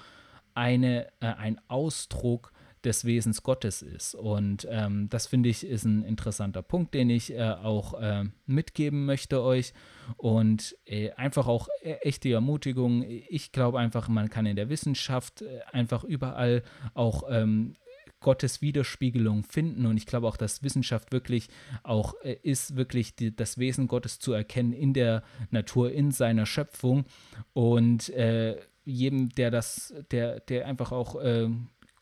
eine, 0.55 1.07
äh, 1.19 1.27
ein 1.27 1.61
Ausdruck 1.67 2.51
des 2.85 3.03
Wesens 3.03 3.43
Gottes 3.43 3.81
ist. 3.81 4.15
Und 4.15 4.67
ähm, 4.69 5.09
das 5.09 5.27
finde 5.27 5.49
ich 5.49 5.65
ist 5.65 5.85
ein 5.85 6.03
interessanter 6.03 6.61
Punkt, 6.61 6.93
den 6.93 7.09
ich 7.09 7.33
äh, 7.33 7.41
auch 7.41 7.99
äh, 7.99 8.25
mitgeben 8.45 9.05
möchte 9.05 9.41
euch. 9.41 9.73
Und 10.17 10.77
äh, 10.85 11.11
einfach 11.13 11.47
auch 11.47 11.67
e-, 11.83 11.93
echte 12.03 12.31
Ermutigung. 12.31 13.03
Ich 13.03 13.51
glaube 13.51 13.79
einfach, 13.79 14.07
man 14.07 14.29
kann 14.29 14.45
in 14.45 14.55
der 14.55 14.69
Wissenschaft 14.69 15.41
äh, 15.41 15.61
einfach 15.71 16.03
überall 16.03 16.63
auch 16.93 17.23
ähm, 17.29 17.73
Gottes 18.19 18.61
Widerspiegelung 18.61 19.43
finden. 19.43 19.85
Und 19.85 19.97
ich 19.97 20.05
glaube 20.05 20.27
auch, 20.27 20.37
dass 20.37 20.63
Wissenschaft 20.63 21.11
wirklich 21.11 21.49
auch 21.83 22.13
äh, 22.23 22.37
ist, 22.43 22.75
wirklich 22.75 23.15
die, 23.15 23.35
das 23.35 23.57
Wesen 23.57 23.87
Gottes 23.87 24.19
zu 24.19 24.31
erkennen 24.31 24.73
in 24.73 24.93
der 24.93 25.23
Natur, 25.49 25.91
in 25.91 26.11
seiner 26.11 26.45
Schöpfung. 26.45 27.05
Und 27.53 28.09
äh, 28.09 28.57
jedem, 28.85 29.29
der 29.29 29.51
das, 29.51 29.93
der, 30.11 30.39
der 30.39 30.67
einfach 30.67 30.91
auch 30.91 31.21
äh, 31.21 31.49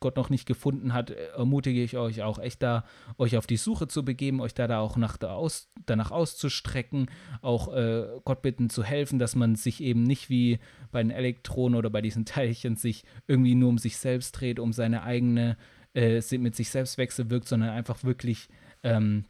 Gott 0.03 0.17
noch 0.17 0.29
nicht 0.29 0.45
gefunden 0.45 0.93
hat, 0.93 1.11
ermutige 1.11 1.81
ich 1.81 1.95
euch 1.95 2.23
auch 2.23 2.37
echt 2.37 2.61
da, 2.61 2.83
euch 3.17 3.37
auf 3.37 3.47
die 3.47 3.55
Suche 3.55 3.87
zu 3.87 4.03
begeben, 4.03 4.41
euch 4.41 4.53
da, 4.53 4.67
da 4.67 4.79
auch 4.79 4.97
nach 4.97 5.15
da 5.15 5.33
aus, 5.33 5.71
danach 5.85 6.11
auszustrecken, 6.11 7.09
auch 7.41 7.73
äh, 7.73 8.07
Gott 8.25 8.41
bitten 8.41 8.69
zu 8.69 8.83
helfen, 8.83 9.17
dass 9.17 9.33
man 9.33 9.55
sich 9.55 9.81
eben 9.81 10.03
nicht 10.03 10.29
wie 10.29 10.59
bei 10.91 11.01
den 11.01 11.09
Elektronen 11.09 11.77
oder 11.77 11.89
bei 11.89 12.01
diesen 12.01 12.25
Teilchen 12.25 12.75
sich 12.75 13.05
irgendwie 13.27 13.55
nur 13.55 13.69
um 13.69 13.77
sich 13.77 13.95
selbst 13.95 14.33
dreht, 14.33 14.59
um 14.59 14.73
seine 14.73 15.03
eigene, 15.03 15.55
äh, 15.95 16.21
mit 16.37 16.57
sich 16.57 16.69
selbst 16.69 16.97
wechselwirkt, 16.97 17.47
sondern 17.47 17.69
einfach 17.69 18.03
wirklich 18.03 18.49
ähm, 18.83 19.23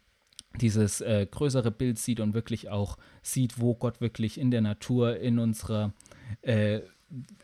dieses 0.59 1.01
äh, 1.01 1.27
größere 1.29 1.69
Bild 1.69 1.99
sieht 1.99 2.19
und 2.19 2.33
wirklich 2.33 2.69
auch 2.69 2.97
sieht, 3.21 3.59
wo 3.59 3.75
Gott 3.75 4.01
wirklich 4.01 4.39
in 4.39 4.49
der 4.49 4.61
Natur, 4.61 5.17
in 5.17 5.37
unserer 5.37 5.93
äh, 6.41 6.81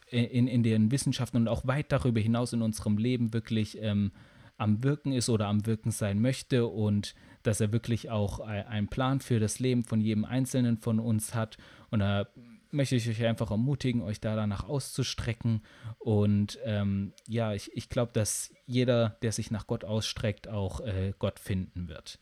in, 0.09 0.47
in 0.47 0.63
den 0.63 0.91
Wissenschaften 0.91 1.38
und 1.38 1.47
auch 1.47 1.65
weit 1.67 1.91
darüber 1.91 2.20
hinaus 2.20 2.53
in 2.53 2.61
unserem 2.61 2.97
Leben 2.97 3.34
wirklich 3.34 3.82
ähm, 3.82 4.11
am 4.57 4.84
Wirken 4.84 5.13
ist 5.13 5.30
oder 5.30 5.47
am 5.47 5.65
Wirken 5.65 5.91
sein 5.91 6.22
möchte 6.22 6.67
und 6.67 7.15
dass 7.43 7.61
er 7.61 7.72
wirklich 7.72 8.09
auch 8.09 8.39
einen 8.39 8.89
Plan 8.89 9.22
für 9.22 9.39
das 9.39 9.59
Leben 9.59 9.84
von 9.84 10.01
jedem 10.01 10.26
Einzelnen 10.26 10.78
von 10.78 10.99
uns 10.99 11.34
hat. 11.34 11.57
Und 11.89 12.01
er 12.01 12.28
möchte 12.72 12.95
ich 12.95 13.07
euch 13.07 13.26
einfach 13.26 13.51
ermutigen, 13.51 14.01
euch 14.01 14.20
da 14.20 14.36
danach 14.36 14.67
auszustrecken. 14.67 15.61
Und 15.97 16.59
ähm, 16.65 17.13
ja, 17.28 17.53
ich, 17.53 17.72
ich 17.74 17.89
glaube, 17.89 18.11
dass 18.13 18.53
jeder, 18.65 19.17
der 19.22 19.32
sich 19.32 19.51
nach 19.51 19.67
Gott 19.67 19.86
ausstreckt, 19.86 20.49
auch 20.49 20.82
äh, 20.82 21.13
Gott 21.17 21.39
finden 21.39 21.88
wird. 21.88 22.20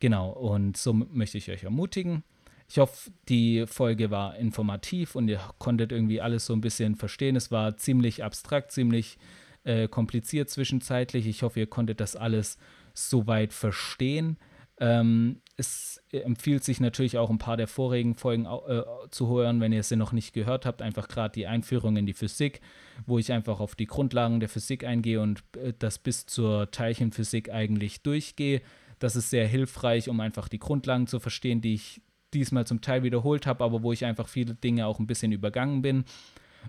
Genau, 0.00 0.30
und 0.30 0.76
so 0.76 0.92
möchte 0.92 1.38
ich 1.38 1.50
euch 1.50 1.64
ermutigen. 1.64 2.24
Ich 2.68 2.78
hoffe, 2.78 3.10
die 3.28 3.66
Folge 3.66 4.10
war 4.10 4.36
informativ 4.36 5.14
und 5.14 5.28
ihr 5.28 5.40
konntet 5.58 5.92
irgendwie 5.92 6.20
alles 6.20 6.46
so 6.46 6.54
ein 6.54 6.60
bisschen 6.60 6.96
verstehen. 6.96 7.36
Es 7.36 7.50
war 7.50 7.76
ziemlich 7.76 8.24
abstrakt, 8.24 8.72
ziemlich 8.72 9.18
äh, 9.64 9.88
kompliziert 9.88 10.50
zwischenzeitlich. 10.50 11.26
Ich 11.26 11.42
hoffe, 11.42 11.60
ihr 11.60 11.66
konntet 11.66 12.00
das 12.00 12.16
alles 12.16 12.58
soweit 12.94 13.52
verstehen. 13.52 14.38
Ähm, 14.78 15.40
es 15.56 16.02
empfiehlt 16.10 16.64
sich 16.64 16.80
natürlich 16.80 17.16
auch 17.16 17.30
ein 17.30 17.38
paar 17.38 17.56
der 17.56 17.68
vorigen 17.68 18.14
Folgen 18.14 18.46
äh, 18.46 18.82
zu 19.10 19.28
hören, 19.28 19.60
wenn 19.60 19.72
ihr 19.72 19.84
sie 19.84 19.96
noch 19.96 20.12
nicht 20.12 20.32
gehört 20.32 20.66
habt. 20.66 20.82
Einfach 20.82 21.06
gerade 21.06 21.32
die 21.32 21.46
Einführung 21.46 21.96
in 21.96 22.06
die 22.06 22.12
Physik, 22.12 22.60
wo 23.06 23.18
ich 23.18 23.30
einfach 23.30 23.60
auf 23.60 23.76
die 23.76 23.86
Grundlagen 23.86 24.40
der 24.40 24.48
Physik 24.48 24.84
eingehe 24.84 25.20
und 25.20 25.44
äh, 25.56 25.72
das 25.78 25.98
bis 25.98 26.26
zur 26.26 26.70
Teilchenphysik 26.70 27.50
eigentlich 27.50 28.02
durchgehe. 28.02 28.62
Das 28.98 29.16
ist 29.16 29.30
sehr 29.30 29.46
hilfreich, 29.46 30.08
um 30.08 30.18
einfach 30.20 30.48
die 30.48 30.58
Grundlagen 30.58 31.06
zu 31.06 31.20
verstehen, 31.20 31.60
die 31.60 31.74
ich 31.74 32.02
diesmal 32.34 32.66
zum 32.66 32.80
Teil 32.80 33.02
wiederholt 33.02 33.46
habe, 33.46 33.64
aber 33.64 33.82
wo 33.82 33.92
ich 33.92 34.04
einfach 34.04 34.28
viele 34.28 34.54
Dinge 34.54 34.86
auch 34.86 34.98
ein 34.98 35.06
bisschen 35.06 35.32
übergangen 35.32 35.82
bin. 35.82 36.04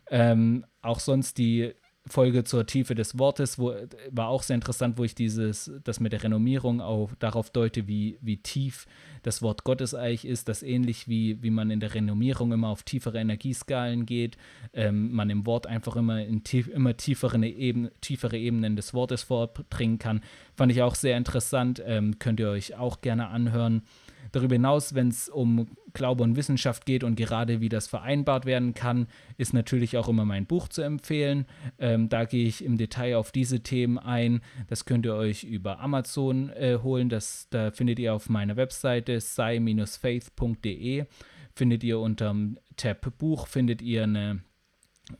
Ähm, 0.09 0.65
auch 0.81 0.99
sonst 0.99 1.37
die 1.37 1.73
Folge 2.07 2.43
zur 2.43 2.67
Tiefe 2.67 2.93
des 2.93 3.17
Wortes 3.17 3.57
wo, 3.57 3.73
war 4.11 4.27
auch 4.27 4.43
sehr 4.43 4.55
interessant, 4.55 4.97
wo 4.97 5.03
ich 5.03 5.15
dieses, 5.15 5.71
das 5.83 5.99
mit 5.99 6.13
der 6.13 6.23
Renommierung 6.23 6.79
auch 6.79 7.11
darauf 7.17 7.49
deute, 7.49 7.87
wie, 7.87 8.19
wie 8.21 8.37
tief 8.37 8.85
das 9.23 9.41
Wort 9.41 9.63
Gottes 9.63 9.95
eigentlich 9.95 10.25
ist, 10.25 10.47
dass 10.47 10.61
ähnlich 10.61 11.07
wie, 11.07 11.41
wie 11.41 11.49
man 11.49 11.71
in 11.71 11.79
der 11.79 11.95
Renommierung 11.95 12.51
immer 12.51 12.69
auf 12.69 12.83
tiefere 12.83 13.19
Energieskalen 13.19 14.05
geht, 14.05 14.37
ähm, 14.73 15.13
man 15.13 15.31
im 15.31 15.47
Wort 15.47 15.65
einfach 15.65 15.95
immer 15.95 16.23
in 16.23 16.43
tief, 16.43 16.67
immer 16.67 16.95
tiefere, 16.95 17.43
Eben, 17.45 17.89
tiefere 18.01 18.37
Ebenen 18.37 18.75
des 18.75 18.93
Wortes 18.93 19.23
vordringen 19.23 19.97
kann. 19.97 20.21
Fand 20.55 20.71
ich 20.71 20.83
auch 20.83 20.95
sehr 20.95 21.17
interessant, 21.17 21.81
ähm, 21.85 22.19
könnt 22.19 22.39
ihr 22.39 22.49
euch 22.49 22.75
auch 22.75 23.01
gerne 23.01 23.29
anhören. 23.29 23.81
Darüber 24.35 24.55
hinaus, 24.55 24.93
wenn 24.93 25.07
es 25.07 25.29
um 25.29 25.65
Glaube 25.93 26.21
und 26.21 26.35
Wissenschaft 26.35 26.85
geht 26.85 27.05
und 27.05 27.15
gerade 27.15 27.61
wie 27.61 27.69
das 27.69 27.87
vereinbart 27.87 28.45
werden 28.45 28.73
kann, 28.73 29.07
ist 29.37 29.53
natürlich 29.53 29.95
auch 29.95 30.09
immer 30.09 30.25
mein 30.25 30.45
Buch 30.45 30.67
zu 30.67 30.81
empfehlen. 30.81 31.45
Ähm, 31.79 32.09
da 32.09 32.25
gehe 32.25 32.45
ich 32.45 32.61
im 32.61 32.77
Detail 32.77 33.15
auf 33.15 33.31
diese 33.31 33.61
Themen 33.61 33.97
ein. 33.97 34.41
Das 34.67 34.83
könnt 34.83 35.05
ihr 35.05 35.15
euch 35.15 35.45
über 35.45 35.79
Amazon 35.79 36.49
äh, 36.49 36.79
holen. 36.83 37.07
Das, 37.07 37.47
da 37.49 37.71
findet 37.71 37.97
ihr 37.97 38.13
auf 38.13 38.27
meiner 38.27 38.57
Webseite 38.57 39.21
sei-faith.de. 39.21 41.05
Findet 41.53 41.83
ihr 41.85 41.99
unter 41.99 42.35
Tab 42.75 43.17
Buch, 43.17 43.47
findet 43.47 43.81
ihr 43.81 44.03
eine 44.03 44.41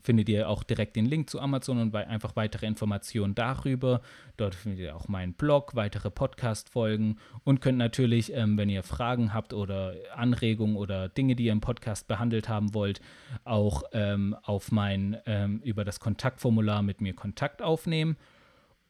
findet 0.02 0.28
ihr 0.28 0.48
auch 0.48 0.62
direkt 0.62 0.96
den 0.96 1.06
Link 1.06 1.30
zu 1.30 1.40
Amazon 1.40 1.78
und 1.78 1.94
einfach 1.94 2.36
weitere 2.36 2.66
Informationen 2.66 3.34
darüber. 3.34 4.00
Dort 4.36 4.54
findet 4.54 4.80
ihr 4.80 4.96
auch 4.96 5.08
meinen 5.08 5.34
Blog, 5.34 5.74
weitere 5.74 6.10
Podcast-Folgen 6.10 7.18
und 7.44 7.60
könnt 7.60 7.78
natürlich, 7.78 8.32
ähm, 8.32 8.58
wenn 8.58 8.68
ihr 8.68 8.82
Fragen 8.82 9.32
habt 9.32 9.52
oder 9.52 9.94
Anregungen 10.14 10.76
oder 10.76 11.08
Dinge, 11.08 11.36
die 11.36 11.44
ihr 11.44 11.52
im 11.52 11.60
Podcast 11.60 12.08
behandelt 12.08 12.48
haben 12.48 12.74
wollt, 12.74 13.00
auch 13.44 13.84
ähm, 13.92 14.36
auf 14.42 14.72
mein 14.72 15.16
ähm, 15.26 15.60
über 15.62 15.84
das 15.84 16.00
Kontaktformular 16.00 16.82
mit 16.82 17.00
mir 17.00 17.14
Kontakt 17.14 17.62
aufnehmen. 17.62 18.16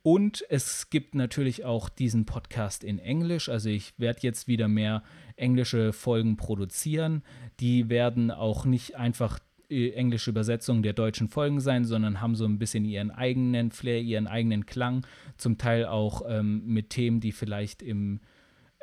Und 0.06 0.44
es 0.50 0.88
gibt 0.88 1.16
natürlich 1.16 1.64
auch 1.64 1.88
diesen 1.88 2.26
Podcast 2.26 2.84
in 2.84 3.00
Englisch. 3.00 3.48
Also 3.48 3.70
ich 3.70 3.92
werde 3.98 4.20
jetzt 4.22 4.46
wieder 4.46 4.68
mehr 4.68 5.02
englische 5.34 5.92
Folgen 5.92 6.36
produzieren. 6.36 7.24
Die 7.58 7.88
werden 7.88 8.30
auch 8.30 8.64
nicht 8.64 8.94
einfach 8.94 9.40
englische 9.68 10.30
Übersetzungen 10.30 10.82
der 10.82 10.92
deutschen 10.92 11.28
Folgen 11.28 11.60
sein, 11.60 11.84
sondern 11.84 12.20
haben 12.20 12.34
so 12.34 12.44
ein 12.44 12.58
bisschen 12.58 12.84
ihren 12.84 13.10
eigenen 13.10 13.70
Flair, 13.70 14.00
ihren 14.00 14.26
eigenen 14.26 14.66
Klang, 14.66 15.06
zum 15.36 15.58
Teil 15.58 15.86
auch 15.86 16.22
ähm, 16.28 16.62
mit 16.66 16.90
Themen, 16.90 17.20
die 17.20 17.32
vielleicht 17.32 17.82
im 17.82 18.20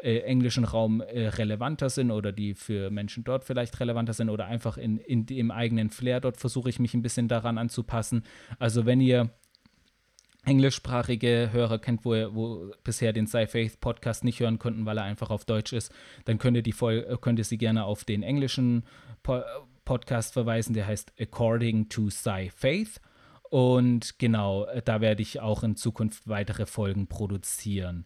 äh, 0.04 0.20
englischen 0.20 0.66
Raum 0.66 1.00
äh, 1.00 1.28
relevanter 1.28 1.90
sind 1.90 2.12
oder 2.12 2.34
die 2.34 2.56
für 2.56 2.92
Menschen 2.92 3.24
dort 3.24 3.46
vielleicht 3.46 3.80
relevanter 3.80 4.12
sind 4.12 4.30
oder 4.30 4.46
einfach 4.46 4.78
in, 4.78 4.98
in 4.98 5.26
dem 5.26 5.50
eigenen 5.50 5.90
Flair. 5.90 6.20
Dort 6.20 6.38
versuche 6.38 6.70
ich 6.70 6.80
mich 6.80 6.94
ein 6.94 7.02
bisschen 7.02 7.30
daran 7.30 7.58
anzupassen. 7.58 8.24
Also 8.60 8.86
wenn 8.86 9.00
ihr 9.00 9.30
englischsprachige 10.44 11.50
Hörer 11.54 11.80
kennt, 11.80 12.04
wo, 12.04 12.12
wo 12.36 12.72
bisher 12.84 13.14
den 13.14 13.28
Sci 13.28 13.48
Faith 13.48 13.80
Podcast 13.80 14.26
nicht 14.26 14.42
hören 14.42 14.60
konnten, 14.60 14.86
weil 14.86 14.98
er 14.98 15.06
einfach 15.06 15.30
auf 15.30 15.46
Deutsch 15.46 15.72
ist, 15.72 15.94
dann 16.26 16.38
könnt 16.38 16.58
ihr 16.58 16.64
die 16.64 16.74
Folge, 16.74 17.18
könnt 17.22 17.40
ihr 17.40 17.46
sie 17.46 17.58
gerne 17.58 17.86
auf 17.86 18.04
den 18.04 18.24
englischen 18.24 18.84
po 19.24 19.42
Podcast 19.86 20.34
verweisen, 20.34 20.74
der 20.74 20.88
heißt 20.88 21.14
According 21.20 21.90
to 21.90 22.10
Sci 22.10 22.52
Faith. 22.56 23.00
Und 23.50 24.18
genau, 24.18 24.68
da 24.86 25.02
werde 25.02 25.22
ich 25.22 25.40
auch 25.40 25.64
in 25.64 25.76
Zukunft 25.76 26.28
weitere 26.28 26.66
Folgen 26.66 27.08
produzieren. 27.08 28.06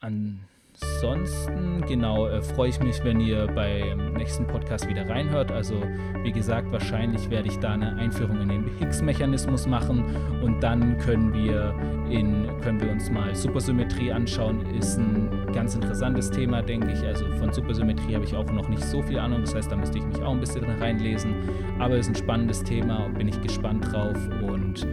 An 0.00 0.48
ansonsten, 0.82 1.80
genau, 1.86 2.26
äh, 2.26 2.42
freue 2.42 2.68
ich 2.68 2.80
mich, 2.80 3.02
wenn 3.04 3.20
ihr 3.20 3.46
beim 3.46 4.12
nächsten 4.12 4.46
Podcast 4.46 4.86
wieder 4.86 5.08
reinhört. 5.08 5.50
Also, 5.50 5.82
wie 6.22 6.32
gesagt, 6.32 6.70
wahrscheinlich 6.72 7.30
werde 7.30 7.48
ich 7.48 7.58
da 7.58 7.72
eine 7.72 7.96
Einführung 7.96 8.40
in 8.42 8.48
den 8.48 8.78
Higgs-Mechanismus 8.78 9.66
machen 9.66 10.04
und 10.42 10.62
dann 10.62 10.98
können 10.98 11.32
wir, 11.32 11.74
in, 12.10 12.46
können 12.60 12.80
wir 12.80 12.90
uns 12.90 13.10
mal 13.10 13.34
Supersymmetrie 13.34 14.12
anschauen. 14.12 14.66
Ist 14.74 14.98
ein 14.98 15.50
ganz 15.54 15.74
interessantes 15.74 16.30
Thema, 16.30 16.60
denke 16.60 16.92
ich. 16.92 17.02
Also, 17.06 17.24
von 17.38 17.52
Supersymmetrie 17.52 18.14
habe 18.14 18.24
ich 18.24 18.36
auch 18.36 18.50
noch 18.52 18.68
nicht 18.68 18.84
so 18.84 19.00
viel 19.02 19.18
Ahnung. 19.18 19.40
Das 19.40 19.54
heißt, 19.54 19.72
da 19.72 19.76
müsste 19.76 19.98
ich 19.98 20.04
mich 20.04 20.20
auch 20.20 20.32
ein 20.32 20.40
bisschen 20.40 20.64
reinlesen. 20.64 21.34
Aber 21.78 21.94
es 21.94 22.00
ist 22.00 22.08
ein 22.08 22.22
spannendes 22.22 22.62
Thema 22.62 23.06
und 23.06 23.14
bin 23.14 23.28
ich 23.28 23.40
gespannt 23.40 23.90
drauf 23.90 24.18
und 24.42 24.86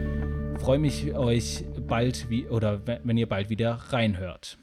freue 0.57 0.79
mich, 0.79 1.13
euch 1.15 1.65
bald 1.85 2.29
wie 2.29 2.47
oder 2.47 2.79
wenn 2.85 3.17
ihr 3.17 3.27
bald 3.27 3.49
wieder 3.49 3.77
reinhört. 3.89 4.57